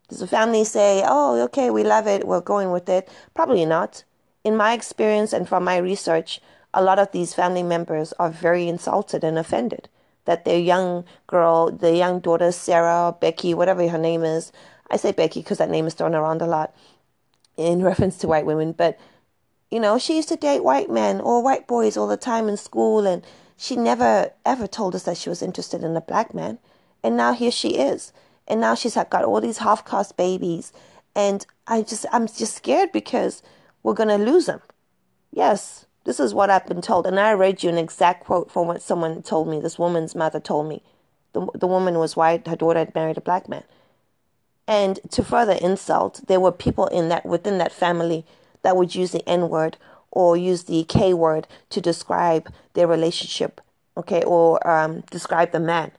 Does 0.09 0.21
the 0.21 0.28
family 0.28 0.62
say, 0.62 1.02
oh, 1.04 1.42
okay, 1.47 1.71
we 1.71 1.83
love 1.83 2.06
it, 2.06 2.25
we're 2.25 2.40
going 2.40 2.71
with 2.71 2.88
it? 2.88 3.09
Probably 3.35 3.64
not. 3.64 4.04
In 4.45 4.56
my 4.56 4.75
experience 4.75 5.33
and 5.33 5.49
from 5.49 5.64
my 5.64 5.76
research, 5.78 6.40
a 6.73 6.85
lot 6.85 7.00
of 7.00 7.11
these 7.11 7.35
family 7.35 7.64
members 7.64 8.12
are 8.21 8.30
very 8.30 8.68
insulted 8.68 9.25
and 9.25 9.40
offended 9.40 9.88
that 10.25 10.45
their 10.45 10.61
young 10.61 11.04
girl, 11.26 11.73
their 11.73 11.97
young 11.97 12.21
daughter, 12.21 12.52
Sarah, 12.52 13.16
Becky, 13.21 13.54
whatever 13.54 13.88
her 13.88 13.99
name 13.99 14.23
is, 14.23 14.52
I 14.88 14.97
say 14.97 15.11
Becky 15.11 15.40
because 15.40 15.59
that 15.59 15.68
name 15.68 15.88
is 15.88 15.95
thrown 15.95 16.14
around 16.14 16.42
a 16.42 16.47
lot 16.47 16.76
in 17.56 17.83
reference 17.90 18.18
to 18.18 18.28
white 18.28 18.47
women, 18.47 18.71
but 18.71 19.00
you 19.68 19.80
know, 19.80 19.99
she 19.99 20.14
used 20.14 20.28
to 20.28 20.37
date 20.37 20.62
white 20.62 20.90
men 20.90 21.21
or 21.21 21.42
white 21.42 21.66
boys 21.66 21.97
all 21.97 22.06
the 22.06 22.16
time 22.16 22.49
in 22.49 22.56
school, 22.56 23.04
and 23.04 23.25
she 23.56 23.75
never 23.75 24.30
ever 24.45 24.68
told 24.68 24.95
us 24.95 25.02
that 25.02 25.16
she 25.16 25.28
was 25.28 25.42
interested 25.42 25.83
in 25.83 25.97
a 25.97 26.00
black 26.00 26.33
man. 26.33 26.61
And 27.07 27.17
now 27.17 27.35
here 27.35 27.53
she 27.53 27.77
is. 27.77 28.13
And 28.49 28.61
now 28.61 28.75
she's 28.75 28.97
got 28.97 29.23
all 29.23 29.41
these 29.41 29.59
half 29.59 29.85
caste 29.85 30.17
babies. 30.17 30.73
And 31.15 31.47
I 31.69 31.83
just, 31.83 32.05
I'm 32.11 32.27
just 32.27 32.57
scared 32.57 32.91
because 32.91 33.45
we're 33.85 33.95
going 33.95 34.09
to 34.09 34.17
lose 34.17 34.47
them. 34.47 34.61
Yes, 35.31 35.87
this 36.03 36.19
is 36.19 36.35
what 36.35 36.51
I've 36.51 36.67
been 36.67 36.83
told. 36.83 37.07
And 37.07 37.21
I 37.21 37.31
read 37.31 37.63
you 37.63 37.71
an 37.71 37.79
exact 37.79 38.25
quote 38.25 38.51
from 38.51 38.67
what 38.67 38.83
someone 38.83 39.23
told 39.23 39.47
me. 39.47 39.61
This 39.61 39.79
woman's 39.79 40.17
mother 40.17 40.41
told 40.41 40.69
me. 40.69 40.83
The, 41.33 41.47
the 41.55 41.69
woman 41.69 42.01
was 42.01 42.17
white. 42.17 42.49
Her 42.49 42.57
daughter 42.57 42.81
had 42.81 42.93
married 42.93 43.19
a 43.19 43.21
black 43.21 43.49
man. 43.49 43.63
And 44.67 44.99
to 45.13 45.23
further 45.23 45.53
insult, 45.53 46.23
there 46.27 46.41
were 46.41 46.51
people 46.51 46.89
in 46.89 47.09
that 47.11 47.25
within 47.25 47.59
that 47.59 47.71
family 47.71 48.27
that 48.63 48.77
would 48.77 48.97
use 48.97 49.13
the 49.13 49.27
N 49.29 49.49
word 49.49 49.77
or 50.11 50.37
use 50.37 50.65
the 50.65 50.83
K 50.83 51.15
word 51.15 51.47
to 51.71 51.81
describe 51.81 52.53
their 52.75 52.89
relationship, 52.89 53.61
okay, 53.97 54.25
or 54.25 54.67
um, 54.67 55.05
describe 55.13 55.53
the 55.53 55.61
man. 55.61 55.93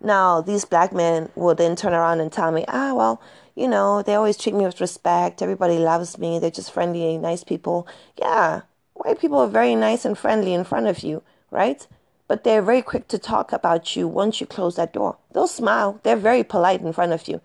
Now, 0.00 0.40
these 0.40 0.64
black 0.64 0.92
men 0.92 1.28
will 1.34 1.54
then 1.54 1.76
turn 1.76 1.92
around 1.92 2.20
and 2.20 2.32
tell 2.32 2.50
me, 2.50 2.64
ah, 2.68 2.94
well, 2.94 3.20
you 3.54 3.68
know, 3.68 4.02
they 4.02 4.14
always 4.14 4.38
treat 4.38 4.54
me 4.54 4.64
with 4.64 4.80
respect. 4.80 5.42
Everybody 5.42 5.78
loves 5.78 6.16
me. 6.16 6.38
They're 6.38 6.50
just 6.50 6.72
friendly, 6.72 7.18
nice 7.18 7.44
people. 7.44 7.86
Yeah, 8.16 8.62
white 8.94 9.20
people 9.20 9.38
are 9.38 9.48
very 9.48 9.74
nice 9.74 10.04
and 10.04 10.16
friendly 10.16 10.54
in 10.54 10.64
front 10.64 10.86
of 10.86 11.00
you, 11.00 11.22
right? 11.50 11.86
But 12.28 12.44
they're 12.44 12.62
very 12.62 12.80
quick 12.80 13.08
to 13.08 13.18
talk 13.18 13.52
about 13.52 13.96
you 13.96 14.08
once 14.08 14.40
you 14.40 14.46
close 14.46 14.76
that 14.76 14.92
door. 14.92 15.18
They'll 15.32 15.46
smile. 15.46 16.00
They're 16.02 16.16
very 16.16 16.44
polite 16.44 16.80
in 16.80 16.92
front 16.92 17.12
of 17.12 17.28
you. 17.28 17.40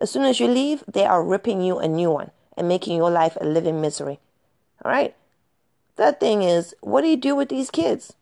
As 0.00 0.10
soon 0.10 0.24
as 0.24 0.40
you 0.40 0.48
leave, 0.48 0.82
they 0.88 1.04
are 1.04 1.22
ripping 1.22 1.60
you 1.60 1.78
a 1.78 1.86
new 1.86 2.10
one 2.10 2.30
and 2.56 2.66
making 2.66 2.96
your 2.96 3.10
life 3.10 3.36
a 3.40 3.44
living 3.44 3.80
misery. 3.80 4.18
All 4.84 4.90
right? 4.90 5.14
The 5.96 6.12
thing 6.12 6.42
is, 6.42 6.74
what 6.80 7.02
do 7.02 7.08
you 7.08 7.16
do 7.16 7.36
with 7.36 7.50
these 7.50 7.70
kids? 7.70 8.14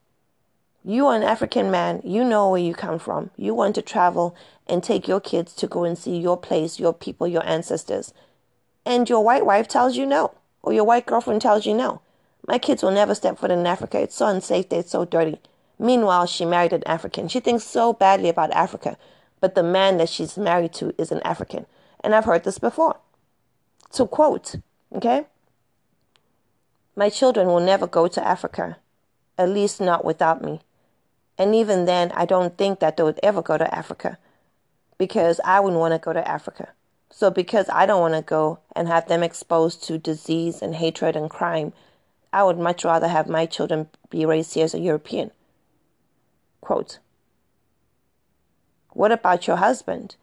You 0.85 1.07
are 1.09 1.17
an 1.17 1.23
African 1.23 1.71
man, 1.71 2.01
you 2.05 2.25
know 2.25 2.51
where 2.51 2.61
you 2.61 2.73
come 2.73 2.99
from. 2.99 3.31
You 3.37 3.53
want 3.53 3.75
to 3.75 3.83
travel 3.83 4.37
and 4.67 4.83
take 4.83 5.09
your 5.09 5.21
kids 5.21 5.53
to 5.55 5.67
go 5.67 5.85
and 5.85 5.99
see 5.99 6.17
your 6.17 6.37
place, 6.37 6.79
your 6.79 6.95
people, 6.95 7.27
your 7.27 7.45
ancestors. 7.47 8.15
And 8.87 9.09
your 9.09 9.25
white 9.25 9.45
wife 9.45 9.69
tells 9.69 9.97
you 9.97 10.07
no, 10.07 10.35
or 10.63 10.73
your 10.73 10.85
white 10.85 11.05
girlfriend 11.07 11.43
tells 11.43 11.67
you 11.67 11.75
no. 11.75 12.01
My 12.47 12.59
kids 12.59 12.83
will 12.83 12.93
never 12.93 13.15
step 13.15 13.39
foot 13.39 13.51
in 13.51 13.67
Africa. 13.67 14.01
It's 14.01 14.15
so 14.15 14.27
unsafe 14.29 14.67
it's 14.71 14.93
so 14.93 15.05
dirty. 15.05 15.41
Meanwhile, 15.79 16.27
she 16.27 16.45
married 16.45 16.73
an 16.73 16.83
African. 16.87 17.29
She 17.29 17.41
thinks 17.41 17.65
so 17.65 17.93
badly 17.93 18.29
about 18.29 18.51
Africa, 18.53 18.97
but 19.41 19.55
the 19.55 19.63
man 19.63 19.99
that 19.99 20.09
she's 20.09 20.39
married 20.39 20.73
to 20.75 20.95
is 20.97 21.13
an 21.13 21.21
African. 21.23 21.67
And 22.01 22.15
I've 22.15 22.25
heard 22.25 22.45
this 22.45 22.59
before. 22.59 22.97
To 23.93 24.07
quote, 24.07 24.57
okay? 24.95 25.27
My 26.97 27.11
children 27.11 27.47
will 27.49 27.61
never 27.61 27.87
go 27.87 28.09
to 28.09 28.27
Africa, 28.27 28.79
at 29.37 29.49
least 29.49 29.81
not 29.81 30.05
without 30.05 30.43
me. 30.43 30.61
And 31.39 31.55
even 31.55 31.85
then, 31.85 32.11
I 32.13 32.27
don't 32.27 32.59
think 32.59 32.81
that 32.81 32.97
they 32.97 33.05
would 33.05 33.21
ever 33.23 33.43
go 33.43 33.57
to 33.57 33.75
Africa 33.75 34.19
because 34.99 35.41
I 35.45 35.61
wouldn't 35.61 35.81
want 35.81 35.95
to 35.95 35.99
go 35.99 36.13
to 36.13 36.29
Africa. 36.29 36.71
So, 37.11 37.31
because 37.31 37.71
I 37.73 37.87
don't 37.87 38.01
want 38.01 38.15
to 38.15 38.23
go 38.23 38.59
and 38.75 38.89
have 38.89 39.09
them 39.09 39.23
exposed 39.23 39.83
to 39.85 39.99
disease 39.99 40.61
and 40.61 40.75
hatred 40.75 41.17
and 41.17 41.31
crime, 41.31 41.73
I 42.33 42.43
would 42.43 42.59
much 42.59 42.85
rather 42.85 43.09
have 43.09 43.29
my 43.29 43.47
children 43.47 43.89
be 44.11 44.27
raised 44.27 44.55
here 44.55 44.65
as 44.65 44.75
a 44.75 44.81
European. 44.81 45.31
Quote 46.61 46.99
What 48.91 49.13
about 49.13 49.47
your 49.47 49.57
husband? 49.57 50.17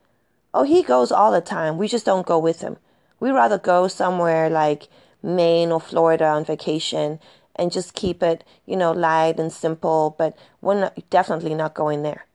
Oh, 0.54 0.64
he 0.64 0.84
goes 0.84 1.12
all 1.12 1.32
the 1.32 1.42
time. 1.42 1.78
We 1.78 1.88
just 1.88 2.06
don't 2.06 2.28
go 2.28 2.38
with 2.38 2.62
him. 2.62 2.78
We 3.20 3.32
rather 3.32 3.58
go 3.58 3.88
somewhere 3.88 4.50
like 4.50 4.88
Maine 5.24 5.72
or 5.72 5.82
Florida 5.82 6.26
on 6.26 6.46
vacation 6.46 7.20
and 7.56 7.72
just 7.72 7.94
keep 7.94 8.22
it, 8.22 8.44
you 8.66 8.76
know, 8.76 8.92
light 8.92 9.40
and 9.40 9.52
simple, 9.52 10.16
but 10.18 10.38
we're 10.62 10.80
not, 10.80 11.10
definitely 11.10 11.54
not 11.54 11.74
going 11.74 12.04
there. 12.04 12.26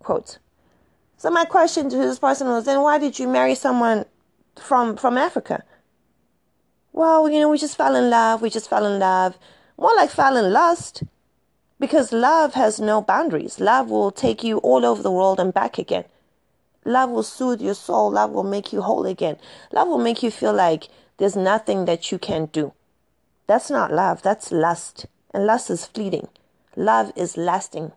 Quote. 0.00 0.38
So 1.16 1.30
my 1.30 1.44
question 1.44 1.88
to 1.88 1.96
this 1.96 2.18
person 2.18 2.48
was, 2.48 2.64
then 2.64 2.82
why 2.82 2.98
did 2.98 3.18
you 3.18 3.28
marry 3.28 3.54
someone 3.54 4.04
from 4.56 4.96
from 4.96 5.16
Africa? 5.16 5.62
Well, 6.92 7.30
you 7.30 7.40
know, 7.40 7.48
we 7.48 7.58
just 7.58 7.76
fell 7.76 7.94
in 7.94 8.10
love. 8.10 8.42
We 8.42 8.50
just 8.50 8.68
fell 8.68 8.84
in 8.84 8.98
love. 8.98 9.38
More 9.78 9.94
like 9.96 10.10
fell 10.10 10.36
in 10.36 10.52
lust. 10.52 11.04
Because 11.78 12.12
love 12.12 12.54
has 12.54 12.80
no 12.80 13.00
boundaries. 13.00 13.58
Love 13.58 13.88
will 13.88 14.10
take 14.10 14.44
you 14.44 14.58
all 14.58 14.84
over 14.84 15.02
the 15.02 15.10
world 15.10 15.40
and 15.40 15.54
back 15.54 15.78
again. 15.78 16.04
Love 16.84 17.10
will 17.10 17.22
soothe 17.22 17.60
your 17.60 17.74
soul. 17.74 18.10
Love 18.10 18.32
will 18.32 18.44
make 18.44 18.72
you 18.72 18.82
whole 18.82 19.06
again. 19.06 19.36
Love 19.72 19.88
will 19.88 19.98
make 19.98 20.22
you 20.22 20.30
feel 20.30 20.52
like 20.52 20.88
there's 21.16 21.36
nothing 21.36 21.84
that 21.86 22.12
you 22.12 22.18
can't 22.18 22.52
do. 22.52 22.72
That's 23.52 23.68
not 23.68 23.92
love, 23.92 24.22
that's 24.22 24.50
lust. 24.50 25.04
And 25.34 25.44
lust 25.44 25.68
is 25.68 25.84
fleeting. 25.84 26.28
Love 26.74 27.12
is 27.14 27.36
lasting. 27.36 27.92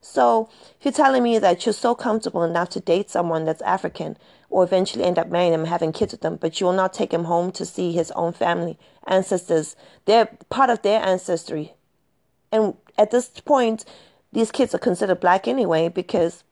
So 0.00 0.48
if 0.78 0.86
you're 0.86 0.92
telling 0.92 1.22
me 1.22 1.38
that 1.38 1.66
you're 1.66 1.74
so 1.74 1.94
comfortable 1.94 2.42
enough 2.42 2.70
to 2.70 2.80
date 2.80 3.10
someone 3.10 3.44
that's 3.44 3.60
African 3.60 4.16
or 4.48 4.64
eventually 4.64 5.04
end 5.04 5.18
up 5.18 5.28
marrying 5.28 5.52
them 5.52 5.60
and 5.60 5.68
having 5.68 5.92
kids 5.92 6.12
with 6.12 6.22
them, 6.22 6.36
but 6.36 6.58
you 6.58 6.64
will 6.64 6.72
not 6.72 6.94
take 6.94 7.12
him 7.12 7.24
home 7.24 7.52
to 7.52 7.66
see 7.66 7.92
his 7.92 8.12
own 8.12 8.32
family, 8.32 8.78
ancestors, 9.06 9.76
they're 10.06 10.30
part 10.48 10.70
of 10.70 10.80
their 10.80 11.04
ancestry. 11.04 11.74
And 12.50 12.74
at 12.96 13.10
this 13.10 13.28
point, 13.28 13.84
these 14.32 14.50
kids 14.50 14.74
are 14.74 14.78
considered 14.78 15.20
black 15.20 15.46
anyway 15.46 15.90
because 15.90 16.44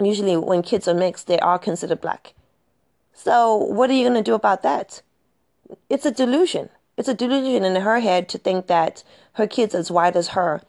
usually 0.00 0.36
when 0.36 0.62
kids 0.62 0.88
are 0.88 0.94
mixed, 0.94 1.28
they 1.28 1.38
are 1.38 1.60
considered 1.60 2.00
black. 2.00 2.34
So, 3.12 3.54
what 3.54 3.88
are 3.88 3.92
you 3.92 4.02
going 4.02 4.20
to 4.20 4.28
do 4.28 4.34
about 4.34 4.64
that? 4.64 5.00
It's 5.88 6.04
a 6.04 6.10
delusion. 6.10 6.70
It's 6.96 7.08
a 7.08 7.14
delusion 7.14 7.64
in 7.64 7.76
her 7.76 8.00
head 8.00 8.28
to 8.30 8.38
think 8.38 8.66
that 8.66 9.02
her 9.34 9.46
kid's 9.46 9.74
as 9.74 9.90
white 9.90 10.16
as 10.16 10.28
her 10.28 10.62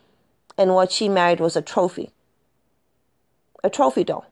and 0.58 0.74
what 0.74 0.92
she 0.92 1.10
married 1.10 1.40
was 1.40 1.56
a 1.56 1.62
trophy. 1.62 2.12
A 3.64 3.70
trophy 3.70 4.04
doll. 4.04 4.26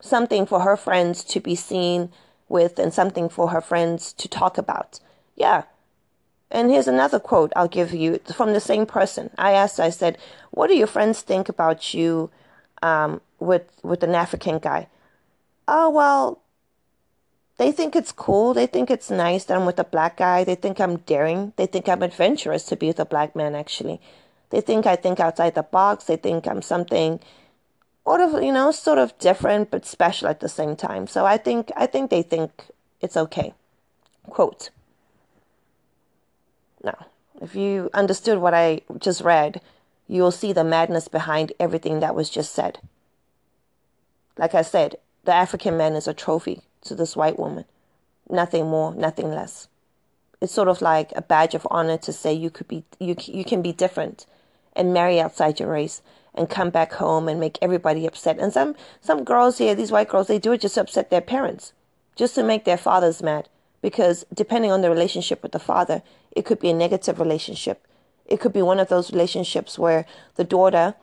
Something 0.00 0.46
for 0.46 0.60
her 0.60 0.76
friends 0.76 1.24
to 1.24 1.40
be 1.40 1.54
seen 1.54 2.10
with 2.48 2.78
and 2.78 2.94
something 2.94 3.28
for 3.28 3.48
her 3.48 3.60
friends 3.60 4.12
to 4.14 4.28
talk 4.28 4.56
about. 4.56 5.00
Yeah. 5.36 5.64
And 6.50 6.70
here's 6.70 6.88
another 6.88 7.20
quote 7.20 7.52
I'll 7.56 7.68
give 7.68 7.92
you 7.92 8.20
from 8.34 8.52
the 8.52 8.60
same 8.60 8.86
person. 8.86 9.30
I 9.36 9.52
asked, 9.52 9.80
I 9.80 9.90
said, 9.90 10.16
What 10.50 10.68
do 10.68 10.76
your 10.76 10.86
friends 10.86 11.20
think 11.20 11.48
about 11.48 11.92
you 11.92 12.30
um, 12.82 13.20
with 13.38 13.70
with 13.82 14.02
an 14.02 14.14
African 14.14 14.58
guy. 14.58 14.88
Oh 15.66 15.90
well, 15.90 16.40
they 17.58 17.72
think 17.72 17.96
it's 17.96 18.12
cool. 18.12 18.54
They 18.54 18.66
think 18.66 18.88
it's 18.88 19.10
nice 19.10 19.44
that 19.44 19.56
I'm 19.56 19.66
with 19.66 19.80
a 19.80 19.84
black 19.84 20.16
guy. 20.16 20.44
They 20.44 20.54
think 20.54 20.80
I'm 20.80 20.98
daring. 20.98 21.52
They 21.56 21.66
think 21.66 21.88
I'm 21.88 22.04
adventurous 22.04 22.64
to 22.66 22.76
be 22.76 22.86
with 22.86 23.00
a 23.00 23.04
black 23.04 23.34
man. 23.34 23.56
Actually, 23.56 24.00
they 24.50 24.60
think 24.60 24.86
I 24.86 24.94
think 24.94 25.18
outside 25.18 25.56
the 25.56 25.64
box. 25.64 26.04
They 26.04 26.16
think 26.16 26.46
I'm 26.46 26.62
something 26.62 27.18
sort 28.04 28.20
of, 28.20 28.42
you 28.42 28.52
know, 28.52 28.70
sort 28.70 28.98
of 28.98 29.18
different 29.18 29.72
but 29.72 29.84
special 29.84 30.28
at 30.28 30.38
the 30.38 30.48
same 30.48 30.76
time. 30.76 31.08
So 31.08 31.26
I 31.26 31.36
think 31.36 31.72
I 31.76 31.86
think 31.86 32.10
they 32.10 32.22
think 32.22 32.66
it's 33.00 33.16
okay. 33.16 33.52
Quote. 34.30 34.70
Now, 36.84 37.06
if 37.42 37.56
you 37.56 37.90
understood 37.92 38.38
what 38.38 38.54
I 38.54 38.82
just 39.00 39.20
read, 39.22 39.60
you 40.06 40.22
will 40.22 40.30
see 40.30 40.52
the 40.52 40.62
madness 40.62 41.08
behind 41.08 41.52
everything 41.58 41.98
that 42.00 42.14
was 42.14 42.30
just 42.30 42.54
said. 42.54 42.78
Like 44.36 44.54
I 44.54 44.62
said, 44.62 44.94
the 45.24 45.34
African 45.34 45.76
man 45.76 45.94
is 45.94 46.06
a 46.06 46.14
trophy 46.14 46.62
to 46.82 46.94
this 46.94 47.16
white 47.16 47.38
woman. 47.38 47.64
Nothing 48.30 48.66
more, 48.66 48.94
nothing 48.94 49.30
less. 49.30 49.68
It's 50.40 50.52
sort 50.52 50.68
of 50.68 50.80
like 50.80 51.12
a 51.16 51.22
badge 51.22 51.54
of 51.54 51.66
honor 51.70 51.98
to 51.98 52.12
say 52.12 52.32
you 52.32 52.50
could 52.50 52.68
be 52.68 52.84
you 53.00 53.16
you 53.24 53.44
can 53.44 53.62
be 53.62 53.72
different 53.72 54.26
and 54.76 54.94
marry 54.94 55.20
outside 55.20 55.58
your 55.58 55.70
race 55.70 56.00
and 56.34 56.48
come 56.48 56.70
back 56.70 56.92
home 56.92 57.28
and 57.28 57.40
make 57.40 57.58
everybody 57.60 58.06
upset. 58.06 58.38
And 58.38 58.52
some 58.52 58.76
some 59.00 59.24
girls 59.24 59.58
here, 59.58 59.74
these 59.74 59.90
white 59.90 60.08
girls, 60.08 60.28
they 60.28 60.38
do 60.38 60.52
it 60.52 60.60
just 60.60 60.76
to 60.76 60.82
upset 60.82 61.10
their 61.10 61.20
parents, 61.20 61.72
just 62.14 62.34
to 62.36 62.42
make 62.42 62.64
their 62.64 62.76
fathers 62.76 63.22
mad. 63.22 63.48
Because 63.82 64.24
depending 64.32 64.70
on 64.70 64.80
the 64.80 64.90
relationship 64.90 65.42
with 65.42 65.52
the 65.52 65.58
father, 65.58 66.02
it 66.32 66.44
could 66.44 66.60
be 66.60 66.70
a 66.70 66.74
negative 66.74 67.18
relationship. 67.18 67.86
It 68.26 68.40
could 68.40 68.52
be 68.52 68.62
one 68.62 68.78
of 68.78 68.88
those 68.88 69.12
relationships 69.12 69.78
where 69.78 70.04
the 70.36 70.44
daughter 70.44 70.94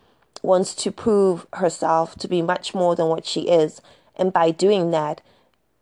wants 0.41 0.75
to 0.75 0.91
prove 0.91 1.47
herself 1.53 2.15
to 2.15 2.27
be 2.27 2.41
much 2.41 2.73
more 2.73 2.95
than 2.95 3.07
what 3.07 3.25
she 3.25 3.41
is. 3.41 3.81
And 4.15 4.31
by 4.31 4.51
doing 4.51 4.91
that, 4.91 5.21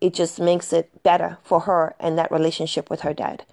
it 0.03 0.13
just 0.13 0.37
makes 0.37 0.73
it 0.73 1.01
better 1.01 1.37
for 1.43 1.61
her 1.61 1.95
and 1.97 2.17
that 2.17 2.29
relationship 2.29 2.89
with 2.89 3.01
her 3.01 3.13
dad. 3.13 3.45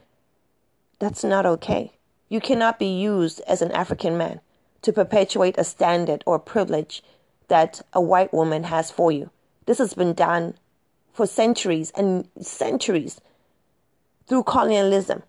That's 0.99 1.23
not 1.23 1.47
okay. 1.47 1.92
You 2.28 2.40
cannot 2.40 2.76
be 2.76 2.92
used 2.92 3.40
as 3.47 3.62
an 3.62 3.71
African 3.71 4.19
man 4.19 4.40
to 4.83 4.92
perpetuate 4.92 5.54
a 5.59 5.62
standard 5.62 6.25
or 6.26 6.40
privilege 6.40 7.04
that 7.47 7.83
a 7.92 8.00
white 8.00 8.35
woman 8.35 8.64
has 8.64 8.90
for 8.90 9.12
you. 9.12 9.30
This 9.66 9.78
has 9.78 9.95
been 9.95 10.12
done 10.12 10.54
for 11.12 11.25
centuries 11.25 11.92
and 11.95 12.26
centuries 12.40 13.21
through 14.26 14.42
colonialism. 14.42 15.23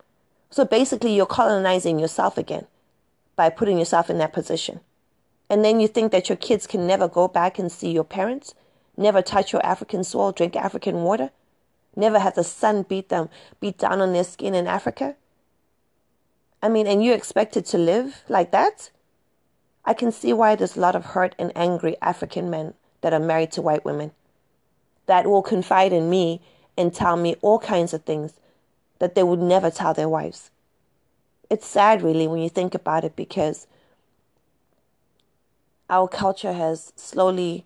So 0.49 0.65
basically, 0.65 1.15
you're 1.15 1.27
colonizing 1.27 1.99
yourself 1.99 2.35
again 2.35 2.65
by 3.35 3.49
putting 3.49 3.77
yourself 3.77 4.09
in 4.09 4.17
that 4.17 4.33
position. 4.33 4.79
And 5.51 5.63
then 5.63 5.79
you 5.79 5.87
think 5.87 6.11
that 6.13 6.29
your 6.29 6.35
kids 6.35 6.65
can 6.65 6.87
never 6.87 7.07
go 7.07 7.27
back 7.27 7.59
and 7.59 7.71
see 7.71 7.91
your 7.91 8.03
parents, 8.03 8.55
never 9.01 9.21
touch 9.21 9.51
your 9.51 9.65
African 9.65 10.03
soil, 10.03 10.31
drink 10.31 10.55
African 10.55 11.03
water, 11.03 11.31
never 11.95 12.19
have 12.19 12.35
the 12.35 12.43
sun 12.43 12.83
beat 12.83 13.09
them, 13.09 13.29
beat 13.59 13.77
down 13.77 14.01
on 14.01 14.13
their 14.13 14.23
skin 14.23 14.55
in 14.55 14.67
Africa. 14.67 15.15
I 16.61 16.69
mean, 16.69 16.87
and 16.87 17.03
you 17.03 17.13
expected 17.13 17.65
to 17.67 17.77
live 17.77 18.23
like 18.29 18.51
that? 18.51 18.91
I 19.83 19.93
can 19.93 20.11
see 20.11 20.31
why 20.31 20.55
there's 20.55 20.77
a 20.77 20.79
lot 20.79 20.95
of 20.95 21.05
hurt 21.05 21.35
and 21.39 21.51
angry 21.55 21.95
African 22.01 22.49
men 22.49 22.75
that 23.01 23.13
are 23.13 23.19
married 23.19 23.51
to 23.53 23.61
white 23.61 23.83
women 23.83 24.11
that 25.07 25.25
will 25.27 25.41
confide 25.41 25.91
in 25.91 26.09
me 26.09 26.39
and 26.77 26.93
tell 26.93 27.17
me 27.17 27.35
all 27.41 27.59
kinds 27.59 27.93
of 27.93 28.03
things 28.03 28.33
that 28.99 29.15
they 29.15 29.23
would 29.23 29.39
never 29.39 29.69
tell 29.69 29.93
their 29.93 30.07
wives. 30.07 30.51
It's 31.49 31.67
sad, 31.67 32.01
really, 32.01 32.27
when 32.27 32.39
you 32.39 32.49
think 32.49 32.73
about 32.73 33.03
it, 33.03 33.15
because 33.15 33.67
our 35.89 36.07
culture 36.07 36.53
has 36.53 36.93
slowly, 36.95 37.65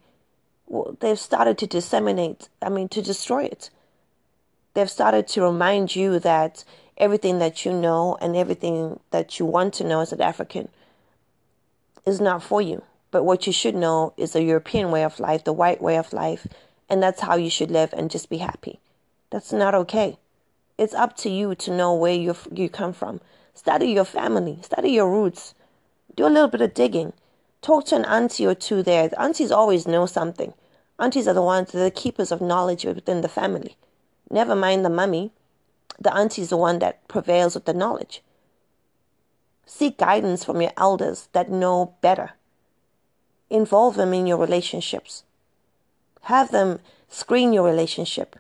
well, 0.68 0.98
they've 1.00 1.20
started 1.20 1.58
to 1.60 1.68
disseminate, 1.68 2.50
I 2.62 2.70
mean, 2.70 2.90
to 2.90 3.02
destroy 3.02 3.46
it. 3.46 3.70
They've 4.74 4.90
started 4.90 5.28
to 5.30 5.42
remind 5.42 5.96
you 5.96 6.20
that 6.20 6.64
everything 6.98 7.40
that 7.40 7.66
you 7.66 7.74
know 7.74 8.18
and 8.22 8.36
everything 8.36 9.00
that 9.12 9.40
you 9.40 9.46
want 9.46 9.74
to 9.76 9.84
know 9.84 10.02
as 10.02 10.12
an 10.12 10.22
African 10.22 10.70
is 12.06 12.20
not 12.20 12.44
for 12.44 12.62
you. 12.62 12.84
But 13.12 13.24
what 13.24 13.48
you 13.48 13.54
should 13.54 13.76
know 13.76 14.14
is 14.18 14.34
the 14.34 14.44
European 14.44 14.92
way 14.92 15.04
of 15.04 15.20
life, 15.20 15.44
the 15.44 15.54
white 15.54 15.82
way 15.82 15.98
of 15.98 16.12
life, 16.12 16.48
and 16.90 17.02
that's 17.02 17.22
how 17.22 17.36
you 17.36 17.50
should 17.50 17.72
live 17.72 17.94
and 17.94 18.12
just 18.12 18.30
be 18.30 18.38
happy. 18.38 18.80
That's 19.30 19.54
not 19.54 19.74
okay. 19.76 20.18
It's 20.78 20.94
up 20.94 21.16
to 21.18 21.30
you 21.30 21.56
to 21.56 21.72
know 21.72 21.94
where 21.96 22.14
you 22.14 22.36
you 22.52 22.70
come 22.70 22.92
from. 22.92 23.22
Study 23.54 23.88
your 23.88 24.06
family, 24.06 24.60
study 24.62 24.90
your 24.90 25.10
roots. 25.10 25.54
Do 26.16 26.28
a 26.28 26.28
little 26.28 26.50
bit 26.50 26.62
of 26.62 26.74
digging. 26.74 27.14
Talk 27.62 27.86
to 27.86 27.96
an 27.96 28.06
auntie 28.06 28.46
or 28.46 28.56
two 28.56 28.84
there. 28.84 29.08
The 29.08 29.22
aunties 29.22 29.52
always 29.52 29.88
know 29.88 30.06
something. 30.06 30.54
Aunties 31.00 31.28
are 31.28 31.34
the 31.34 31.42
ones 31.42 31.72
that 31.72 31.80
are 31.80 31.84
the 31.84 31.92
keepers 31.92 32.32
of 32.32 32.42
knowledge 32.42 32.86
within 32.86 33.22
the 33.22 33.28
family. 33.28 33.76
Never 34.30 34.56
mind 34.56 34.86
the 34.86 34.90
mummy. 34.90 35.32
The 36.00 36.16
auntie 36.16 36.42
is 36.42 36.50
the 36.50 36.58
one 36.58 36.80
that 36.80 37.08
prevails 37.08 37.56
with 37.56 37.66
the 37.66 37.74
knowledge. 37.74 38.22
Seek 39.66 39.98
guidance 39.98 40.44
from 40.44 40.62
your 40.62 40.72
elders 40.78 41.28
that 41.34 41.50
know 41.50 41.96
better. 42.02 42.32
Involve 43.50 43.96
them 43.96 44.14
in 44.14 44.28
your 44.28 44.38
relationships. 44.38 45.24
Have 46.24 46.52
them 46.52 46.80
screen 47.10 47.54
your 47.54 47.64
relationship. 47.64 48.38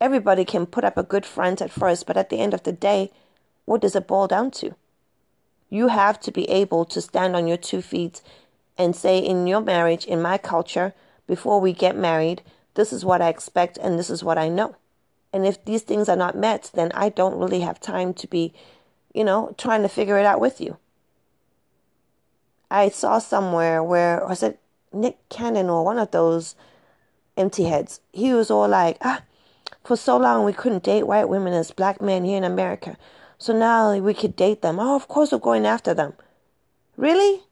Everybody 0.00 0.44
can 0.44 0.66
put 0.66 0.84
up 0.84 0.96
a 0.96 1.02
good 1.02 1.24
front 1.24 1.62
at 1.62 1.70
first, 1.70 2.06
but 2.06 2.16
at 2.16 2.28
the 2.28 2.40
end 2.40 2.54
of 2.54 2.64
the 2.64 2.72
day, 2.72 3.10
what 3.64 3.80
does 3.80 3.94
it 3.94 4.08
boil 4.08 4.26
down 4.26 4.50
to? 4.52 4.74
You 5.72 5.88
have 5.88 6.20
to 6.20 6.30
be 6.30 6.48
able 6.50 6.84
to 6.86 7.00
stand 7.00 7.34
on 7.34 7.46
your 7.46 7.56
two 7.56 7.82
feet 7.82 8.20
and 8.76 8.94
say, 8.94 9.18
in 9.18 9.46
your 9.46 9.60
marriage, 9.60 10.04
in 10.04 10.20
my 10.20 10.38
culture, 10.38 10.92
before 11.26 11.60
we 11.60 11.72
get 11.72 11.96
married, 11.96 12.42
this 12.74 12.92
is 12.92 13.04
what 13.04 13.22
I 13.22 13.28
expect 13.28 13.78
and 13.78 13.98
this 13.98 14.10
is 14.10 14.22
what 14.24 14.38
I 14.38 14.48
know. 14.48 14.76
And 15.32 15.46
if 15.46 15.64
these 15.64 15.82
things 15.82 16.08
are 16.08 16.16
not 16.16 16.36
met, 16.36 16.70
then 16.74 16.92
I 16.92 17.08
don't 17.08 17.38
really 17.38 17.60
have 17.60 17.80
time 17.80 18.12
to 18.14 18.26
be 18.26 18.52
you 19.14 19.24
know, 19.24 19.54
trying 19.58 19.82
to 19.82 19.88
figure 19.88 20.18
it 20.18 20.26
out 20.26 20.40
with 20.40 20.60
you. 20.60 20.78
I 22.70 22.88
saw 22.88 23.18
somewhere 23.18 23.82
where 23.82 24.24
was 24.26 24.42
it 24.42 24.58
Nick 24.92 25.18
Cannon 25.28 25.68
or 25.68 25.84
one 25.84 25.98
of 25.98 26.10
those 26.10 26.54
empty 27.36 27.64
heads. 27.64 28.00
He 28.12 28.32
was 28.32 28.50
all 28.50 28.68
like, 28.68 28.96
ah, 29.02 29.22
for 29.84 29.96
so 29.96 30.16
long 30.16 30.44
we 30.44 30.52
couldn't 30.52 30.84
date 30.84 31.06
white 31.06 31.28
women 31.28 31.52
as 31.52 31.70
black 31.70 32.00
men 32.00 32.24
here 32.24 32.38
in 32.38 32.44
America. 32.44 32.96
So 33.42 33.52
now 33.52 33.98
we 33.98 34.14
could 34.14 34.36
date 34.36 34.62
them. 34.62 34.78
Oh, 34.78 34.94
of 34.94 35.08
course 35.08 35.32
we're 35.32 35.38
going 35.38 35.66
after 35.66 35.92
them. 35.92 36.12
Really? 36.96 37.42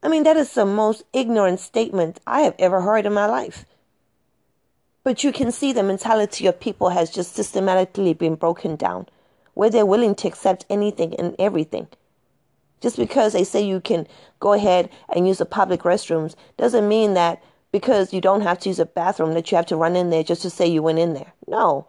I 0.00 0.06
mean, 0.06 0.22
that 0.22 0.36
is 0.36 0.54
the 0.54 0.64
most 0.64 1.02
ignorant 1.12 1.58
statement 1.58 2.20
I 2.24 2.42
have 2.42 2.54
ever 2.60 2.82
heard 2.82 3.04
in 3.04 3.12
my 3.12 3.26
life. 3.26 3.64
But 5.02 5.24
you 5.24 5.32
can 5.32 5.50
see 5.50 5.72
the 5.72 5.82
mentality 5.82 6.46
of 6.46 6.60
people 6.60 6.90
has 6.90 7.10
just 7.10 7.34
systematically 7.34 8.14
been 8.14 8.36
broken 8.36 8.76
down 8.76 9.08
where 9.54 9.70
they're 9.70 9.84
willing 9.84 10.14
to 10.14 10.28
accept 10.28 10.64
anything 10.70 11.16
and 11.16 11.34
everything. 11.36 11.88
Just 12.80 12.96
because 12.96 13.32
they 13.32 13.42
say 13.42 13.62
you 13.62 13.80
can 13.80 14.06
go 14.38 14.52
ahead 14.52 14.88
and 15.08 15.26
use 15.26 15.38
the 15.38 15.46
public 15.46 15.80
restrooms 15.80 16.36
doesn't 16.56 16.86
mean 16.86 17.14
that 17.14 17.42
because 17.72 18.12
you 18.12 18.20
don't 18.20 18.42
have 18.42 18.60
to 18.60 18.68
use 18.68 18.78
a 18.78 18.86
bathroom 18.86 19.34
that 19.34 19.50
you 19.50 19.56
have 19.56 19.66
to 19.66 19.76
run 19.76 19.96
in 19.96 20.10
there 20.10 20.22
just 20.22 20.42
to 20.42 20.50
say 20.50 20.64
you 20.64 20.80
went 20.80 21.00
in 21.00 21.14
there. 21.14 21.32
No. 21.48 21.88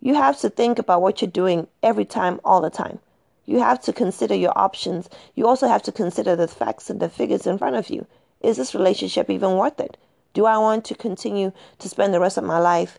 You 0.00 0.14
have 0.14 0.38
to 0.40 0.50
think 0.50 0.78
about 0.78 1.02
what 1.02 1.20
you're 1.20 1.30
doing 1.30 1.66
every 1.82 2.04
time, 2.04 2.40
all 2.44 2.60
the 2.60 2.70
time. 2.70 2.98
You 3.44 3.58
have 3.60 3.80
to 3.82 3.92
consider 3.92 4.34
your 4.34 4.56
options. 4.56 5.08
You 5.34 5.46
also 5.46 5.68
have 5.68 5.82
to 5.82 5.92
consider 5.92 6.36
the 6.36 6.48
facts 6.48 6.88
and 6.88 7.00
the 7.00 7.08
figures 7.08 7.46
in 7.46 7.58
front 7.58 7.76
of 7.76 7.90
you. 7.90 8.06
Is 8.40 8.56
this 8.56 8.74
relationship 8.74 9.28
even 9.28 9.56
worth 9.56 9.80
it? 9.80 9.96
Do 10.32 10.46
I 10.46 10.56
want 10.58 10.84
to 10.86 10.94
continue 10.94 11.52
to 11.78 11.88
spend 11.88 12.14
the 12.14 12.20
rest 12.20 12.38
of 12.38 12.44
my 12.44 12.58
life 12.58 12.98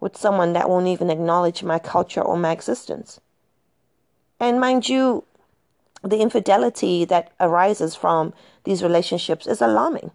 with 0.00 0.16
someone 0.16 0.52
that 0.52 0.68
won't 0.68 0.88
even 0.88 1.10
acknowledge 1.10 1.62
my 1.62 1.78
culture 1.78 2.20
or 2.20 2.36
my 2.36 2.50
existence? 2.50 3.20
And 4.40 4.60
mind 4.60 4.88
you, 4.88 5.24
the 6.02 6.20
infidelity 6.20 7.04
that 7.04 7.32
arises 7.38 7.94
from 7.94 8.34
these 8.64 8.82
relationships 8.82 9.46
is 9.46 9.62
alarming 9.62 10.10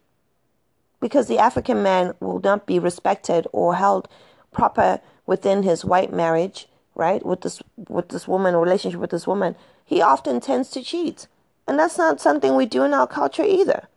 because 1.00 1.28
the 1.28 1.40
African 1.40 1.82
man 1.82 2.14
will 2.20 2.40
not 2.40 2.66
be 2.66 2.80
respected 2.80 3.48
or 3.54 3.76
held 3.76 4.10
proper 4.52 5.00
within 5.28 5.62
his 5.62 5.86
white 5.86 6.12
marriage, 6.12 6.68
right? 6.96 7.24
With 7.24 7.42
this 7.42 7.62
with 7.88 8.10
this 8.10 8.28
woman, 8.28 8.56
relationship 8.56 9.00
with 9.00 9.12
this 9.12 9.28
woman, 9.28 9.56
he 9.86 10.02
often 10.02 10.40
tends 10.40 10.72
to 10.72 10.82
cheat. 10.82 11.28
And 11.68 11.78
that's 11.78 11.98
not 11.98 12.20
something 12.20 12.56
we 12.56 12.66
do 12.66 12.84
in 12.84 12.94
our 12.94 13.06
culture 13.06 13.44
either. 13.44 13.88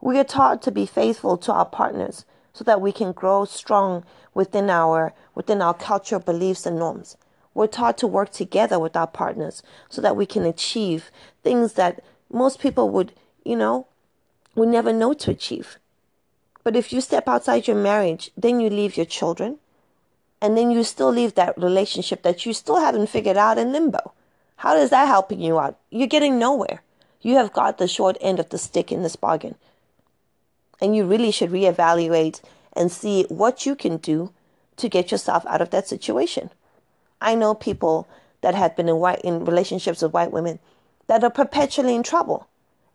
We 0.00 0.18
are 0.18 0.24
taught 0.24 0.62
to 0.62 0.70
be 0.70 0.86
faithful 0.86 1.36
to 1.38 1.52
our 1.52 1.66
partners 1.66 2.24
so 2.54 2.64
that 2.64 2.80
we 2.80 2.92
can 2.92 3.12
grow 3.12 3.44
strong 3.44 4.04
within 4.32 4.70
our 4.70 5.12
within 5.34 5.60
our 5.60 5.74
cultural 5.74 6.20
beliefs 6.20 6.64
and 6.64 6.78
norms. 6.78 7.16
We're 7.52 7.66
taught 7.66 7.98
to 7.98 8.06
work 8.06 8.30
together 8.30 8.78
with 8.78 8.96
our 8.96 9.08
partners 9.08 9.62
so 9.88 10.00
that 10.00 10.16
we 10.16 10.24
can 10.24 10.44
achieve 10.44 11.10
things 11.42 11.74
that 11.74 12.02
most 12.32 12.60
people 12.60 12.88
would, 12.90 13.12
you 13.44 13.56
know, 13.56 13.88
would 14.54 14.68
never 14.68 14.92
know 14.92 15.12
to 15.14 15.32
achieve. 15.32 15.78
But 16.62 16.76
if 16.76 16.92
you 16.92 17.00
step 17.00 17.26
outside 17.26 17.66
your 17.66 17.76
marriage, 17.76 18.30
then 18.36 18.60
you 18.60 18.70
leave 18.70 18.96
your 18.96 19.06
children, 19.06 19.58
and 20.40 20.56
then 20.56 20.70
you 20.70 20.84
still 20.84 21.10
leave 21.10 21.34
that 21.34 21.56
relationship 21.58 22.22
that 22.22 22.46
you 22.46 22.52
still 22.52 22.80
haven't 22.80 23.08
figured 23.08 23.36
out 23.36 23.58
in 23.58 23.72
limbo. 23.72 24.12
How 24.56 24.76
is 24.76 24.90
that 24.90 25.06
helping 25.06 25.40
you 25.40 25.58
out? 25.58 25.78
You're 25.90 26.06
getting 26.06 26.38
nowhere. 26.38 26.82
You 27.20 27.36
have 27.36 27.52
got 27.52 27.78
the 27.78 27.88
short 27.88 28.16
end 28.20 28.40
of 28.40 28.48
the 28.48 28.58
stick 28.58 28.90
in 28.90 29.02
this 29.02 29.16
bargain. 29.16 29.54
And 30.80 30.96
you 30.96 31.04
really 31.04 31.30
should 31.30 31.50
reevaluate 31.50 32.40
and 32.74 32.90
see 32.90 33.24
what 33.28 33.66
you 33.66 33.74
can 33.74 33.98
do 33.98 34.32
to 34.76 34.88
get 34.88 35.10
yourself 35.10 35.44
out 35.46 35.60
of 35.60 35.70
that 35.70 35.88
situation. 35.88 36.50
I 37.20 37.34
know 37.34 37.54
people 37.54 38.08
that 38.40 38.54
have 38.54 38.76
been 38.76 38.88
in 38.88 38.96
white 38.96 39.20
in 39.20 39.44
relationships 39.44 40.00
with 40.00 40.12
white 40.12 40.32
women 40.32 40.58
that 41.06 41.22
are 41.22 41.30
perpetually 41.30 41.94
in 41.94 42.02
trouble. 42.02 42.46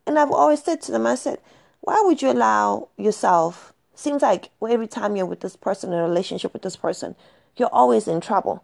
And 0.07 0.17
I've 0.17 0.31
always 0.31 0.63
said 0.63 0.81
to 0.83 0.91
them, 0.91 1.05
I 1.05 1.15
said, 1.15 1.39
Why 1.81 2.01
would 2.03 2.21
you 2.21 2.31
allow 2.31 2.89
yourself? 2.97 3.73
Seems 3.93 4.21
like 4.21 4.49
every 4.67 4.87
time 4.87 5.15
you're 5.15 5.25
with 5.25 5.41
this 5.41 5.55
person 5.55 5.93
in 5.93 5.99
a 5.99 6.03
relationship 6.03 6.53
with 6.53 6.63
this 6.63 6.75
person, 6.75 7.15
you're 7.57 7.69
always 7.71 8.07
in 8.07 8.21
trouble. 8.21 8.63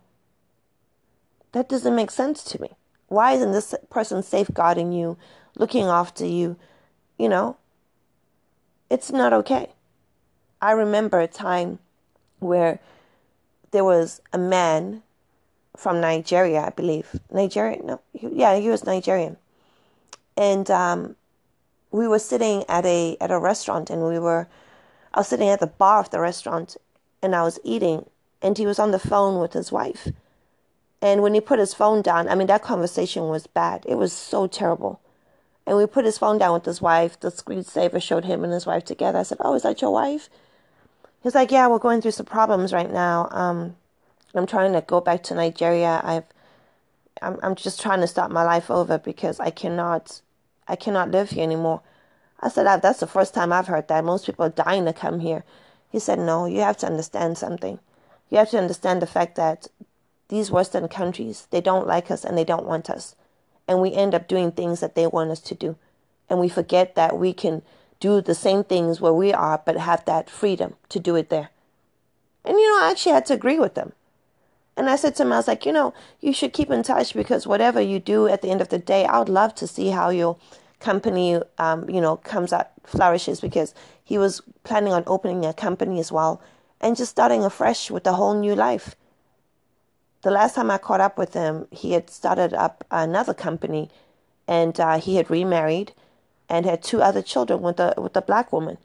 That 1.51 1.69
doesn't 1.69 1.95
make 1.95 2.11
sense 2.11 2.43
to 2.45 2.61
me. 2.61 2.71
Why 3.07 3.33
isn't 3.33 3.51
this 3.51 3.75
person 3.89 4.23
safeguarding 4.23 4.93
you, 4.93 5.17
looking 5.55 5.85
after 5.85 6.25
you? 6.25 6.55
You 7.17 7.29
know, 7.29 7.57
it's 8.89 9.11
not 9.11 9.33
okay. 9.33 9.73
I 10.61 10.71
remember 10.71 11.19
a 11.19 11.27
time 11.27 11.79
where 12.39 12.79
there 13.71 13.83
was 13.83 14.21
a 14.31 14.37
man 14.37 15.03
from 15.75 15.99
Nigeria, 15.99 16.61
I 16.61 16.69
believe. 16.69 17.19
Nigeria? 17.31 17.81
No, 17.83 18.01
yeah, 18.13 18.57
he 18.57 18.69
was 18.69 18.85
Nigerian. 18.85 19.37
And 20.37 20.69
um, 20.69 21.15
we 21.91 22.07
were 22.07 22.19
sitting 22.19 22.63
at 22.69 22.85
a 22.85 23.17
at 23.19 23.31
a 23.31 23.39
restaurant, 23.39 23.89
and 23.89 24.03
we 24.05 24.19
were. 24.19 24.47
I 25.13 25.19
was 25.19 25.27
sitting 25.27 25.49
at 25.49 25.59
the 25.59 25.67
bar 25.67 25.99
of 25.99 26.09
the 26.09 26.19
restaurant, 26.19 26.77
and 27.21 27.35
I 27.35 27.43
was 27.43 27.59
eating, 27.63 28.05
and 28.41 28.57
he 28.57 28.65
was 28.65 28.79
on 28.79 28.91
the 28.91 28.99
phone 28.99 29.39
with 29.39 29.53
his 29.53 29.71
wife. 29.71 30.09
And 31.01 31.21
when 31.21 31.33
he 31.33 31.41
put 31.41 31.59
his 31.59 31.73
phone 31.73 32.01
down, 32.01 32.27
I 32.27 32.35
mean, 32.35 32.47
that 32.47 32.61
conversation 32.61 33.27
was 33.27 33.47
bad. 33.47 33.85
It 33.87 33.95
was 33.95 34.13
so 34.13 34.47
terrible. 34.47 34.99
And 35.65 35.77
we 35.77 35.85
put 35.85 36.05
his 36.05 36.17
phone 36.17 36.37
down 36.37 36.53
with 36.53 36.65
his 36.65 36.81
wife. 36.81 37.19
The 37.19 37.31
screensaver 37.31 38.01
showed 38.01 38.25
him 38.25 38.43
and 38.43 38.53
his 38.53 38.65
wife 38.65 38.83
together. 38.85 39.19
I 39.19 39.23
said, 39.23 39.37
"Oh, 39.41 39.55
is 39.55 39.63
that 39.63 39.81
your 39.81 39.91
wife?" 39.91 40.29
He's 41.23 41.35
like, 41.35 41.51
"Yeah, 41.51 41.67
we're 41.67 41.79
going 41.79 42.01
through 42.01 42.11
some 42.11 42.25
problems 42.25 42.73
right 42.73 42.91
now. 42.91 43.29
Um, 43.31 43.75
I'm 44.33 44.47
trying 44.47 44.73
to 44.73 44.81
go 44.81 45.01
back 45.01 45.23
to 45.23 45.35
Nigeria. 45.35 46.01
I've, 46.03 46.25
I'm, 47.21 47.39
I'm 47.43 47.55
just 47.55 47.79
trying 47.81 48.01
to 48.01 48.07
start 48.07 48.31
my 48.31 48.43
life 48.43 48.71
over 48.71 48.97
because 48.97 49.39
I 49.39 49.51
cannot, 49.51 50.21
I 50.67 50.75
cannot 50.75 51.11
live 51.11 51.29
here 51.31 51.43
anymore." 51.43 51.81
I 52.39 52.49
said, 52.49 52.65
"That's 52.81 52.99
the 52.99 53.07
first 53.07 53.33
time 53.35 53.53
I've 53.53 53.67
heard 53.67 53.87
that. 53.87 54.03
Most 54.03 54.25
people 54.25 54.45
are 54.45 54.49
dying 54.49 54.85
to 54.85 54.93
come 54.93 55.19
here." 55.19 55.43
He 55.89 55.99
said, 55.99 56.19
"No, 56.19 56.45
you 56.45 56.61
have 56.61 56.77
to 56.77 56.87
understand 56.87 57.37
something. 57.37 57.79
You 58.31 58.39
have 58.39 58.49
to 58.49 58.57
understand 58.57 59.03
the 59.03 59.07
fact 59.07 59.35
that 59.35 59.67
these 60.29 60.49
Western 60.49 60.87
countries, 60.87 61.47
they 61.51 61.61
don't 61.61 61.85
like 61.85 62.09
us 62.09 62.25
and 62.25 62.35
they 62.35 62.45
don't 62.45 62.65
want 62.65 62.89
us 62.89 63.15
and 63.67 63.81
we 63.81 63.93
end 63.93 64.13
up 64.13 64.27
doing 64.27 64.51
things 64.51 64.81
that 64.81 64.95
they 64.95 65.07
want 65.07 65.31
us 65.31 65.39
to 65.39 65.55
do. 65.55 65.77
And 66.29 66.39
we 66.39 66.49
forget 66.49 66.95
that 66.95 67.17
we 67.17 67.31
can 67.31 67.61
do 68.01 68.19
the 68.19 68.35
same 68.35 68.63
things 68.63 68.99
where 68.99 69.13
we 69.13 69.31
are, 69.31 69.61
but 69.65 69.77
have 69.77 70.03
that 70.05 70.29
freedom 70.29 70.75
to 70.89 70.99
do 70.99 71.15
it 71.15 71.29
there. 71.29 71.49
And, 72.43 72.57
you 72.57 72.69
know, 72.69 72.85
I 72.85 72.91
actually 72.91 73.13
had 73.13 73.25
to 73.27 73.33
agree 73.33 73.59
with 73.59 73.75
them. 73.75 73.93
And 74.75 74.89
I 74.89 74.95
said 74.95 75.15
to 75.15 75.23
him, 75.23 75.31
I 75.31 75.37
was 75.37 75.47
like, 75.47 75.65
you 75.65 75.71
know, 75.71 75.93
you 76.19 76.33
should 76.33 76.53
keep 76.53 76.69
in 76.69 76.83
touch 76.83 77.13
because 77.13 77.45
whatever 77.45 77.79
you 77.79 77.99
do 77.99 78.27
at 78.27 78.41
the 78.41 78.49
end 78.49 78.61
of 78.61 78.69
the 78.69 78.79
day, 78.79 79.05
I 79.05 79.19
would 79.19 79.29
love 79.29 79.53
to 79.55 79.67
see 79.67 79.89
how 79.89 80.09
your 80.09 80.37
company, 80.79 81.39
um, 81.57 81.89
you 81.89 82.01
know, 82.01 82.17
comes 82.17 82.51
out, 82.51 82.71
flourishes 82.83 83.39
because 83.39 83.75
he 84.03 84.17
was 84.17 84.41
planning 84.63 84.91
on 84.91 85.03
opening 85.07 85.45
a 85.45 85.53
company 85.53 85.99
as 85.99 86.11
well 86.11 86.41
and 86.81 86.97
just 86.97 87.11
starting 87.11 87.43
afresh 87.43 87.89
with 87.89 88.05
a 88.05 88.13
whole 88.13 88.33
new 88.33 88.55
life 88.55 88.95
the 90.21 90.31
last 90.31 90.55
time 90.55 90.69
I 90.69 90.77
caught 90.77 91.01
up 91.01 91.17
with 91.17 91.33
him, 91.33 91.67
he 91.71 91.93
had 91.93 92.09
started 92.09 92.53
up 92.53 92.85
another 92.91 93.33
company, 93.33 93.89
and 94.47 94.79
uh, 94.79 94.99
he 94.99 95.15
had 95.15 95.29
remarried, 95.29 95.93
and 96.47 96.65
had 96.65 96.83
two 96.83 97.01
other 97.01 97.21
children 97.21 97.61
with 97.61 97.79
a 97.79 97.93
with 97.97 98.15
a 98.15 98.21
black 98.21 98.53
woman. 98.53 98.77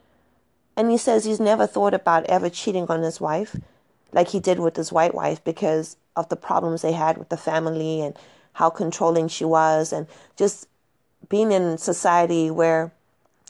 And 0.75 0.91
he 0.91 0.97
says 0.97 1.25
he's 1.25 1.39
never 1.39 1.67
thought 1.67 1.93
about 1.93 2.25
ever 2.25 2.49
cheating 2.49 2.87
on 2.89 3.01
his 3.01 3.19
wife, 3.21 3.55
like 4.11 4.29
he 4.29 4.39
did 4.39 4.59
with 4.59 4.75
his 4.75 4.91
white 4.91 5.13
wife, 5.13 5.43
because 5.43 5.97
of 6.15 6.29
the 6.29 6.35
problems 6.35 6.81
they 6.81 6.93
had 6.93 7.17
with 7.17 7.29
the 7.29 7.37
family 7.37 8.01
and 8.01 8.17
how 8.53 8.69
controlling 8.69 9.27
she 9.27 9.45
was, 9.45 9.93
and 9.93 10.07
just 10.35 10.67
being 11.29 11.51
in 11.51 11.77
society 11.77 12.49
where 12.49 12.91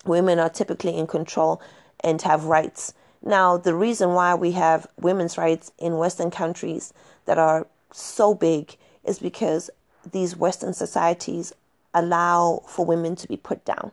women 0.06 0.40
are 0.40 0.50
typically 0.50 0.98
in 0.98 1.08
control 1.08 1.62
and 2.02 2.22
have 2.22 2.46
rights. 2.46 2.94
Now, 3.24 3.58
the 3.58 3.74
reason 3.74 4.14
why 4.14 4.36
we 4.36 4.52
have 4.54 4.88
women's 5.00 5.38
rights 5.38 5.72
in 5.78 5.98
Western 5.98 6.32
countries 6.32 6.94
that 7.26 7.38
are 7.38 7.68
so 7.92 8.34
big 8.34 8.78
is 9.04 9.20
because 9.20 9.70
these 10.12 10.36
Western 10.36 10.74
societies 10.74 11.54
allow 11.94 12.62
for 12.68 12.86
women 12.86 13.16
to 13.16 13.28
be 13.28 13.38
put 13.38 13.66
down. 13.66 13.92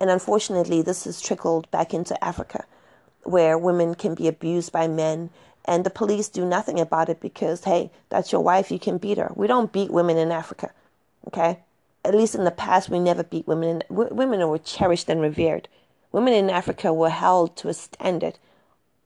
And 0.00 0.10
unfortunately, 0.10 0.82
this 0.82 1.04
has 1.04 1.20
trickled 1.20 1.70
back 1.70 1.94
into 1.94 2.22
Africa, 2.22 2.64
where 3.22 3.58
women 3.58 3.94
can 3.94 4.14
be 4.14 4.28
abused 4.28 4.72
by 4.72 4.86
men, 4.86 5.30
and 5.64 5.84
the 5.84 5.90
police 5.90 6.28
do 6.28 6.44
nothing 6.44 6.78
about 6.78 7.08
it 7.08 7.20
because, 7.20 7.64
hey, 7.64 7.90
that's 8.08 8.30
your 8.30 8.42
wife, 8.42 8.70
you 8.70 8.78
can 8.78 8.98
beat 8.98 9.18
her. 9.18 9.32
We 9.34 9.46
don't 9.46 9.72
beat 9.72 9.90
women 9.90 10.16
in 10.16 10.30
Africa, 10.30 10.70
okay? 11.26 11.60
At 12.04 12.14
least 12.14 12.36
in 12.36 12.44
the 12.44 12.52
past, 12.52 12.88
we 12.88 13.00
never 13.00 13.24
beat 13.24 13.48
women. 13.48 13.82
women 13.88 14.46
were 14.48 14.58
cherished 14.58 15.08
and 15.08 15.20
revered. 15.20 15.66
Women 16.16 16.32
in 16.32 16.48
Africa 16.48 16.94
were 16.94 17.10
held 17.10 17.58
to 17.58 17.68
a 17.68 17.74
standard 17.74 18.38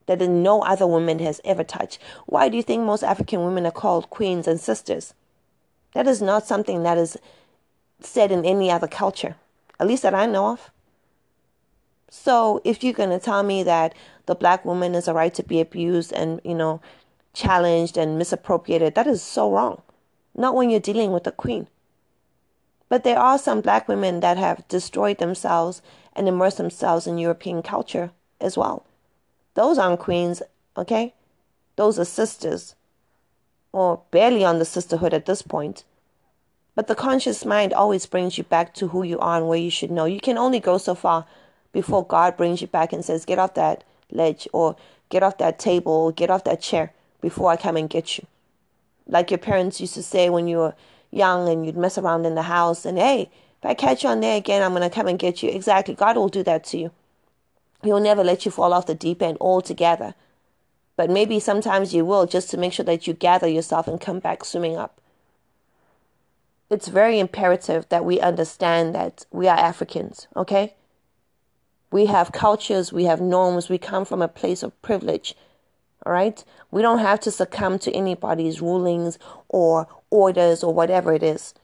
that 0.07 0.20
no 0.20 0.62
other 0.62 0.87
woman 0.87 1.18
has 1.18 1.40
ever 1.44 1.64
touched. 1.64 1.99
Why 2.27 2.49
do 2.49 2.57
you 2.57 2.62
think 2.62 2.85
most 2.85 3.03
African 3.03 3.44
women 3.44 3.66
are 3.66 3.73
called 3.73 4.11
queens 4.11 4.46
and 4.46 4.61
sisters? 4.61 5.12
That 5.92 6.07
is 6.07 6.23
not 6.23 6.46
something 6.46 6.85
that 6.85 6.96
is 6.99 7.16
said 7.99 8.31
in 8.31 8.44
any 8.44 8.70
other 8.70 8.87
culture, 8.87 9.35
at 9.81 9.88
least 9.88 10.05
that 10.05 10.14
I 10.14 10.27
know 10.27 10.53
of. 10.53 10.70
So 12.09 12.62
if 12.64 12.85
you're 12.85 12.92
going 12.92 13.11
to 13.11 13.18
tell 13.18 13.42
me 13.42 13.64
that 13.64 13.92
the 14.27 14.37
black 14.37 14.64
woman 14.64 14.94
has 14.94 15.09
a 15.09 15.12
right 15.12 15.35
to 15.35 15.42
be 15.42 15.61
abused 15.61 16.12
and, 16.12 16.40
you 16.44 16.55
know, 16.55 16.81
challenged 17.33 17.96
and 17.96 18.18
misappropriated, 18.18 18.94
that 18.94 19.09
is 19.09 19.20
so 19.20 19.51
wrong. 19.51 19.83
Not 20.37 20.55
when 20.55 20.70
you're 20.70 20.79
dealing 20.79 21.11
with 21.11 21.27
a 21.27 21.33
queen. 21.33 21.66
But 22.88 23.03
there 23.03 23.18
are 23.18 23.37
some 23.37 23.62
black 23.62 23.88
women 23.88 24.20
that 24.20 24.37
have 24.37 24.68
destroyed 24.68 25.18
themselves 25.18 25.83
and 26.14 26.29
immerse 26.29 26.57
themselves 26.57 27.07
in 27.07 27.18
European 27.18 27.62
culture 27.62 28.11
as 28.40 28.57
well. 28.57 28.85
Those 29.55 29.79
aren't 29.79 30.01
queens, 30.01 30.42
okay? 30.77 31.14
Those 31.77 31.99
are 31.99 32.05
sisters, 32.05 32.75
or 33.73 34.03
barely 34.11 34.44
on 34.44 34.59
the 34.59 34.64
sisterhood 34.64 35.14
at 35.14 35.27
this 35.27 35.42
point. 35.42 35.85
But 36.75 36.87
the 36.87 36.94
conscious 36.94 37.44
mind 37.44 37.73
always 37.73 38.07
brings 38.07 38.38
you 38.38 38.44
back 38.44 38.75
to 38.75 38.88
who 38.88 39.03
you 39.03 39.18
are 39.18 39.38
and 39.38 39.49
where 39.49 39.59
you 39.59 39.70
should 39.70 39.90
know. 39.90 40.05
You 40.05 40.20
can 40.20 40.38
only 40.38 40.61
go 40.61 40.79
so 40.79 40.94
far 40.94 41.27
before 41.73 42.07
God 42.07 42.37
brings 42.37 42.61
you 42.61 42.66
back 42.66 42.92
and 42.92 43.05
says, 43.05 43.25
Get 43.25 43.38
off 43.38 43.55
that 43.55 43.85
ledge, 44.11 44.49
or 44.53 44.77
get 45.09 45.23
off 45.23 45.38
that 45.38 45.59
table, 45.59 45.92
or 45.92 46.12
get 46.12 46.31
off 46.31 46.44
that 46.44 46.61
chair 46.61 46.92
before 47.20 47.51
I 47.51 47.57
come 47.57 47.77
and 47.77 47.90
get 47.90 48.18
you. 48.18 48.27
Like 49.07 49.31
your 49.31 49.38
parents 49.38 49.81
used 49.81 49.94
to 49.94 50.03
say 50.03 50.31
when 50.31 50.46
you 50.46 50.59
were 50.59 50.75
young 51.11 51.49
and 51.49 51.66
you'd 51.66 51.77
mess 51.77 51.99
around 51.99 52.25
in 52.25 52.35
the 52.35 52.42
house, 52.42 52.85
and 52.85 52.99
hey, 52.99 53.31
if 53.62 53.66
I 53.66 53.75
catch 53.75 54.05
you 54.05 54.09
on 54.09 54.20
there 54.20 54.38
again, 54.38 54.62
I'm 54.62 54.73
going 54.73 54.88
to 54.88 54.94
come 54.94 55.07
and 55.07 55.18
get 55.18 55.42
you. 55.42 55.51
Exactly. 55.51 55.94
God 55.94 56.16
will 56.16 56.29
do 56.29 56.42
that 56.44 56.64
to 56.64 56.79
you. 56.79 56.90
He'll 57.83 58.01
never 58.01 58.25
let 58.25 58.44
you 58.46 58.51
fall 58.51 58.73
off 58.73 58.87
the 58.87 58.94
deep 58.94 59.20
end 59.20 59.37
altogether. 59.38 60.14
But 60.96 61.11
maybe 61.11 61.38
sometimes 61.40 61.94
you 61.94 62.05
will 62.05 62.27
just 62.27 62.51
to 62.51 62.57
make 62.57 62.73
sure 62.73 62.85
that 62.87 63.07
you 63.07 63.12
gather 63.12 63.49
yourself 63.49 63.87
and 63.87 64.01
come 64.01 64.18
back 64.18 64.44
swimming 64.44 64.77
up. 64.77 65.01
It's 66.70 66.88
very 66.88 67.18
imperative 67.18 67.87
that 67.88 68.05
we 68.05 68.20
understand 68.20 68.94
that 68.94 69.27
we 69.31 69.49
are 69.49 69.59
Africans, 69.59 70.27
okay? 70.37 70.75
We 71.90 72.07
have 72.07 72.33
cultures, 72.33 72.92
we 72.92 73.05
have 73.05 73.20
norms, 73.20 73.68
we 73.68 73.77
come 73.77 74.05
from 74.05 74.23
a 74.23 74.29
place 74.29 74.62
of 74.62 74.81
privilege, 74.81 75.35
all 76.07 76.12
right? 76.12 76.42
We 76.70 76.81
don't 76.81 77.01
have 77.01 77.20
to 77.20 77.31
succumb 77.31 77.79
to 77.81 77.92
anybody's 77.92 78.62
rulings 78.62 79.18
or 79.49 79.88
orders 80.11 80.62
or 80.62 80.73
whatever 80.73 81.12
it 81.12 81.23
is. 81.23 81.55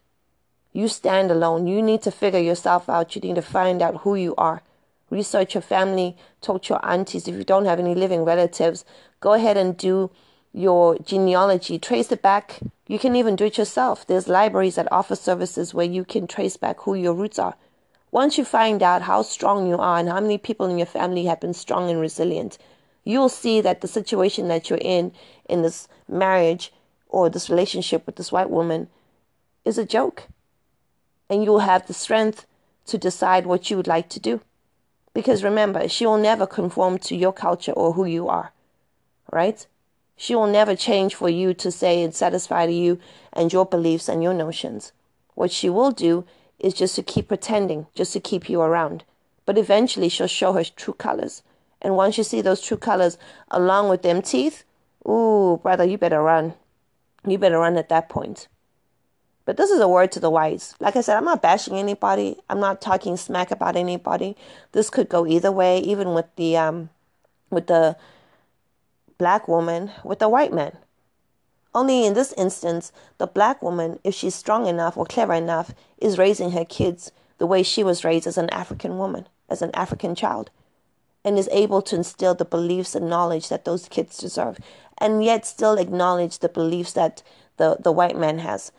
You 0.76 0.88
stand 0.88 1.30
alone. 1.30 1.66
You 1.66 1.80
need 1.80 2.02
to 2.02 2.10
figure 2.10 2.38
yourself 2.38 2.90
out. 2.90 3.16
You 3.16 3.22
need 3.22 3.36
to 3.36 3.40
find 3.40 3.80
out 3.80 4.02
who 4.02 4.14
you 4.14 4.34
are. 4.36 4.60
Research 5.08 5.54
your 5.54 5.62
family, 5.62 6.18
talk 6.42 6.64
to 6.64 6.74
your 6.74 6.86
aunties. 6.86 7.26
If 7.26 7.34
you 7.34 7.44
don't 7.44 7.64
have 7.64 7.78
any 7.78 7.94
living 7.94 8.26
relatives, 8.26 8.84
go 9.20 9.32
ahead 9.32 9.56
and 9.56 9.74
do 9.74 10.10
your 10.52 10.98
genealogy, 10.98 11.78
trace 11.78 12.12
it 12.12 12.20
back. 12.20 12.60
You 12.86 12.98
can 12.98 13.16
even 13.16 13.36
do 13.36 13.46
it 13.46 13.56
yourself. 13.56 14.06
There's 14.06 14.28
libraries 14.28 14.74
that 14.74 14.92
offer 14.92 15.16
services 15.16 15.72
where 15.72 15.86
you 15.86 16.04
can 16.04 16.26
trace 16.26 16.58
back 16.58 16.80
who 16.80 16.94
your 16.94 17.14
roots 17.14 17.38
are. 17.38 17.54
Once 18.10 18.36
you 18.36 18.44
find 18.44 18.82
out 18.82 19.00
how 19.00 19.22
strong 19.22 19.66
you 19.66 19.78
are 19.78 19.98
and 19.98 20.10
how 20.10 20.20
many 20.20 20.36
people 20.36 20.68
in 20.68 20.76
your 20.76 20.86
family 20.86 21.24
have 21.24 21.40
been 21.40 21.54
strong 21.54 21.88
and 21.88 22.02
resilient, 22.02 22.58
you'll 23.02 23.30
see 23.30 23.62
that 23.62 23.80
the 23.80 23.88
situation 23.88 24.48
that 24.48 24.68
you're 24.68 24.78
in, 24.82 25.10
in 25.48 25.62
this 25.62 25.88
marriage 26.06 26.70
or 27.08 27.30
this 27.30 27.48
relationship 27.48 28.04
with 28.04 28.16
this 28.16 28.30
white 28.30 28.50
woman, 28.50 28.88
is 29.64 29.78
a 29.78 29.86
joke. 29.86 30.24
And 31.28 31.44
you'll 31.44 31.60
have 31.60 31.86
the 31.86 31.94
strength 31.94 32.46
to 32.86 32.98
decide 32.98 33.46
what 33.46 33.70
you 33.70 33.76
would 33.76 33.86
like 33.86 34.08
to 34.10 34.20
do. 34.20 34.40
Because 35.12 35.42
remember, 35.42 35.88
she 35.88 36.06
will 36.06 36.18
never 36.18 36.46
conform 36.46 36.98
to 36.98 37.16
your 37.16 37.32
culture 37.32 37.72
or 37.72 37.94
who 37.94 38.04
you 38.04 38.28
are, 38.28 38.52
right? 39.32 39.66
She 40.16 40.34
will 40.34 40.46
never 40.46 40.76
change 40.76 41.14
for 41.14 41.28
you 41.28 41.54
to 41.54 41.70
say 41.70 42.02
and 42.02 42.14
satisfy 42.14 42.64
you 42.64 42.98
and 43.32 43.52
your 43.52 43.66
beliefs 43.66 44.08
and 44.08 44.22
your 44.22 44.34
notions. 44.34 44.92
What 45.34 45.50
she 45.50 45.68
will 45.68 45.90
do 45.90 46.24
is 46.58 46.74
just 46.74 46.96
to 46.96 47.02
keep 47.02 47.28
pretending, 47.28 47.86
just 47.94 48.12
to 48.14 48.20
keep 48.20 48.48
you 48.48 48.60
around. 48.60 49.04
But 49.44 49.58
eventually 49.58 50.08
she'll 50.08 50.26
show 50.26 50.52
her 50.52 50.64
true 50.64 50.94
colors. 50.94 51.42
And 51.82 51.96
once 51.96 52.16
you 52.16 52.24
see 52.24 52.40
those 52.40 52.62
true 52.62 52.78
colors 52.78 53.18
along 53.50 53.88
with 53.88 54.02
them 54.02 54.22
teeth, 54.22 54.64
ooh, 55.06 55.60
brother, 55.62 55.84
you 55.84 55.98
better 55.98 56.22
run. 56.22 56.54
You 57.26 57.38
better 57.38 57.58
run 57.58 57.76
at 57.76 57.88
that 57.90 58.08
point. 58.08 58.48
But 59.46 59.56
this 59.56 59.70
is 59.70 59.80
a 59.80 59.88
word 59.88 60.12
to 60.12 60.20
the 60.20 60.28
wise. 60.28 60.74
Like 60.80 60.96
I 60.96 61.00
said, 61.00 61.16
I'm 61.16 61.24
not 61.24 61.40
bashing 61.40 61.78
anybody. 61.78 62.36
I'm 62.50 62.60
not 62.60 62.82
talking 62.82 63.16
smack 63.16 63.50
about 63.50 63.76
anybody. 63.76 64.36
This 64.72 64.90
could 64.90 65.08
go 65.08 65.26
either 65.26 65.50
way, 65.50 65.78
even 65.78 66.12
with 66.12 66.26
the 66.36 66.58
um, 66.58 66.90
with 67.48 67.68
the 67.68 67.96
black 69.18 69.48
woman 69.48 69.90
with 70.04 70.18
the 70.18 70.28
white 70.28 70.52
man. 70.52 70.76
Only 71.74 72.06
in 72.06 72.14
this 72.14 72.32
instance, 72.34 72.90
the 73.18 73.26
black 73.26 73.62
woman, 73.62 73.98
if 74.02 74.14
she's 74.14 74.34
strong 74.34 74.66
enough 74.66 74.96
or 74.96 75.04
clever 75.04 75.34
enough, 75.34 75.74
is 75.98 76.18
raising 76.18 76.52
her 76.52 76.64
kids 76.64 77.12
the 77.38 77.46
way 77.46 77.62
she 77.62 77.84
was 77.84 78.04
raised 78.04 78.26
as 78.26 78.38
an 78.38 78.48
African 78.50 78.96
woman, 78.96 79.26
as 79.48 79.60
an 79.60 79.70
African 79.74 80.14
child, 80.14 80.50
and 81.22 81.38
is 81.38 81.50
able 81.52 81.82
to 81.82 81.96
instill 81.96 82.34
the 82.34 82.46
beliefs 82.46 82.94
and 82.94 83.10
knowledge 83.10 83.50
that 83.50 83.66
those 83.66 83.88
kids 83.88 84.16
deserve, 84.16 84.58
and 84.98 85.22
yet 85.22 85.44
still 85.44 85.76
acknowledge 85.76 86.38
the 86.38 86.48
beliefs 86.48 86.92
that 86.94 87.22
the, 87.58 87.76
the 87.78 87.92
white 87.92 88.16
man 88.16 88.38
has, 88.38 88.72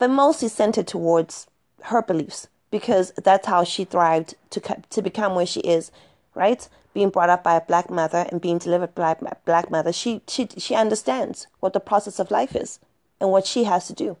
but 0.00 0.10
mostly 0.10 0.48
centered 0.48 0.86
towards 0.86 1.46
her 1.82 2.00
beliefs 2.02 2.48
because 2.70 3.12
that's 3.22 3.46
how 3.46 3.62
she 3.62 3.84
thrived 3.84 4.34
to, 4.48 4.60
to 4.88 5.02
become 5.02 5.34
where 5.34 5.46
she 5.46 5.60
is, 5.60 5.92
right? 6.34 6.68
Being 6.94 7.10
brought 7.10 7.28
up 7.28 7.44
by 7.44 7.54
a 7.54 7.60
black 7.60 7.90
mother 7.90 8.26
and 8.32 8.40
being 8.40 8.56
delivered 8.56 8.94
by 8.94 9.12
a 9.12 9.34
black 9.44 9.70
mother, 9.70 9.92
she, 9.92 10.22
she, 10.26 10.48
she 10.56 10.74
understands 10.74 11.46
what 11.60 11.74
the 11.74 11.80
process 11.80 12.18
of 12.18 12.30
life 12.30 12.56
is 12.56 12.80
and 13.20 13.30
what 13.30 13.46
she 13.46 13.64
has 13.64 13.86
to 13.88 13.92
do. 13.92 14.16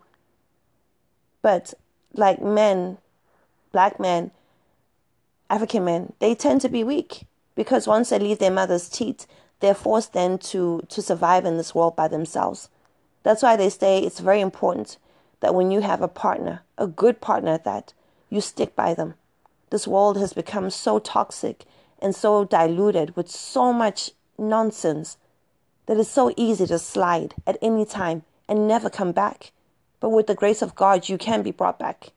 But 1.40 1.72
like 2.12 2.42
men 2.42 2.98
black 3.72 3.98
men, 3.98 4.32
African 5.48 5.84
men, 5.84 6.12
they 6.18 6.34
tend 6.34 6.60
to 6.60 6.68
be 6.68 6.84
weak 6.84 7.24
because 7.54 7.86
once 7.86 8.10
they 8.10 8.18
leave 8.18 8.38
their 8.38 8.50
mother's 8.50 8.88
teat, 8.88 9.26
they're 9.60 9.74
forced 9.74 10.12
then 10.12 10.36
to, 10.38 10.82
to 10.88 11.00
survive 11.00 11.46
in 11.46 11.56
this 11.56 11.74
world 11.74 11.96
by 11.96 12.08
themselves. 12.08 12.68
That's 13.22 13.42
why 13.42 13.56
they 13.56 13.70
say 13.70 14.00
it's 14.00 14.20
very 14.20 14.40
important 14.40 14.98
that 15.40 15.54
when 15.54 15.70
you 15.70 15.80
have 15.80 16.02
a 16.02 16.08
partner, 16.08 16.62
a 16.78 16.86
good 16.86 17.20
partner 17.20 17.52
at 17.52 17.64
that, 17.64 17.92
you 18.28 18.40
stick 18.40 18.76
by 18.76 18.94
them. 18.94 19.14
This 19.70 19.86
world 19.86 20.16
has 20.18 20.32
become 20.32 20.70
so 20.70 20.98
toxic 20.98 21.64
and 22.00 22.14
so 22.14 22.44
diluted 22.44 23.16
with 23.16 23.30
so 23.30 23.72
much 23.72 24.12
nonsense 24.38 25.16
that 25.86 25.98
it's 25.98 26.10
so 26.10 26.32
easy 26.36 26.66
to 26.66 26.78
slide 26.78 27.34
at 27.46 27.58
any 27.60 27.84
time 27.84 28.22
and 28.48 28.66
never 28.66 28.88
come 28.88 29.12
back. 29.12 29.52
But 30.00 30.10
with 30.10 30.26
the 30.26 30.34
grace 30.34 30.62
of 30.62 30.74
God, 30.74 31.08
you 31.08 31.18
can 31.18 31.42
be 31.42 31.50
brought 31.50 31.78
back. 31.78 32.12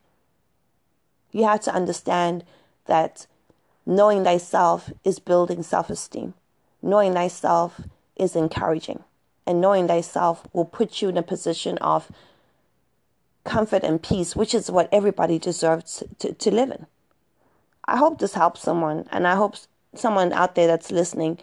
You 1.32 1.44
have 1.44 1.60
to 1.62 1.74
understand 1.74 2.44
that 2.86 3.26
knowing 3.84 4.24
thyself 4.24 4.90
is 5.02 5.18
building 5.18 5.62
self 5.62 5.90
esteem, 5.90 6.34
knowing 6.80 7.14
thyself 7.14 7.80
is 8.16 8.36
encouraging, 8.36 9.04
and 9.46 9.60
knowing 9.60 9.88
thyself 9.88 10.46
will 10.52 10.64
put 10.64 11.02
you 11.02 11.08
in 11.08 11.18
a 11.18 11.22
position 11.22 11.76
of 11.78 12.10
comfort 13.44 13.84
and 13.84 14.02
peace, 14.02 14.34
which 14.34 14.54
is 14.54 14.70
what 14.70 14.88
everybody 14.90 15.38
deserves 15.38 16.02
to, 16.18 16.32
to 16.32 16.50
live 16.50 16.70
in. 16.70 16.86
I 17.84 17.96
hope 17.98 18.18
this 18.18 18.34
helps 18.34 18.62
someone, 18.62 19.06
and 19.12 19.26
I 19.26 19.36
hope 19.36 19.56
someone 19.94 20.32
out 20.32 20.54
there 20.54 20.66
that's 20.66 20.90
listening 20.90 21.38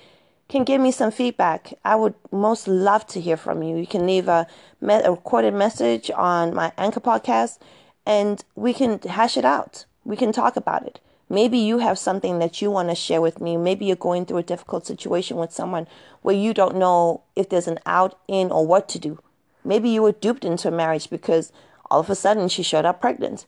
can 0.49 0.63
give 0.65 0.81
me 0.81 0.91
some 0.91 1.11
feedback. 1.11 1.73
I 1.85 1.95
would 1.95 2.13
most 2.31 2.67
love 2.67 3.07
to 3.07 3.21
hear 3.21 3.37
from 3.37 3.63
you. 3.63 3.77
You 3.77 3.87
can 3.87 4.05
leave 4.05 4.27
a, 4.27 4.45
a 4.81 5.11
recorded 5.11 5.53
message 5.53 6.11
on 6.11 6.53
my 6.53 6.73
Anchor 6.77 6.99
podcast 6.99 7.57
and 8.05 8.43
we 8.55 8.73
can 8.73 8.99
hash 8.99 9.37
it 9.37 9.45
out. 9.45 9.85
We 10.03 10.17
can 10.17 10.33
talk 10.33 10.57
about 10.57 10.85
it. 10.85 10.99
Maybe 11.29 11.57
you 11.57 11.77
have 11.77 11.97
something 11.97 12.39
that 12.39 12.61
you 12.61 12.69
want 12.69 12.89
to 12.89 12.95
share 12.95 13.21
with 13.21 13.39
me. 13.39 13.55
Maybe 13.55 13.85
you're 13.85 13.95
going 13.95 14.25
through 14.25 14.39
a 14.39 14.43
difficult 14.43 14.85
situation 14.85 15.37
with 15.37 15.53
someone 15.53 15.87
where 16.21 16.35
you 16.35 16.53
don't 16.53 16.75
know 16.75 17.21
if 17.37 17.47
there's 17.47 17.69
an 17.69 17.79
out, 17.85 18.19
in, 18.27 18.51
or 18.51 18.67
what 18.67 18.89
to 18.89 18.99
do. 18.99 19.19
Maybe 19.63 19.89
you 19.89 20.01
were 20.01 20.11
duped 20.11 20.43
into 20.43 20.67
a 20.67 20.71
marriage 20.71 21.09
because 21.09 21.53
all 21.91 21.99
of 21.99 22.09
a 22.09 22.15
sudden 22.15 22.47
she 22.47 22.63
showed 22.63 22.85
up 22.85 23.01
pregnant. 23.01 23.45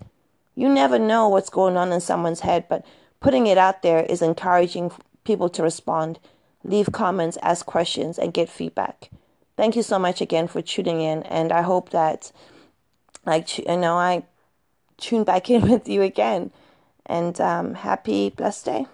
You 0.53 0.69
never 0.69 0.99
know 0.99 1.29
what's 1.29 1.49
going 1.49 1.77
on 1.77 1.91
in 1.91 2.01
someone's 2.01 2.41
head, 2.41 2.65
but 2.69 2.86
putting 3.21 3.47
it 3.47 3.58
out 3.58 3.82
there 3.82 4.03
is 4.03 4.21
encouraging 4.21 4.91
people 5.23 5.49
to 5.49 5.63
respond, 5.63 6.19
leave 6.63 6.91
comments, 6.91 7.38
ask 7.41 7.65
questions, 7.65 8.19
and 8.19 8.34
get 8.34 8.49
feedback. 8.49 9.10
Thank 9.56 9.75
you 9.75 9.84
so 9.84 9.97
much 9.97 10.19
again 10.19 10.47
for 10.47 10.62
tuning 10.62 11.01
in, 11.01 11.23
and 11.23 11.51
I 11.51 11.62
hope 11.62 11.91
that, 11.91 12.32
like 13.25 13.58
you 13.58 13.77
know, 13.77 13.95
I 13.95 14.23
tune 14.97 15.23
back 15.23 15.49
in 15.56 15.69
with 15.69 15.88
you 15.88 16.01
again. 16.01 16.51
And 17.06 17.39
um, 17.41 17.73
happy, 17.75 18.29
blessed 18.29 18.65
day. 18.65 18.88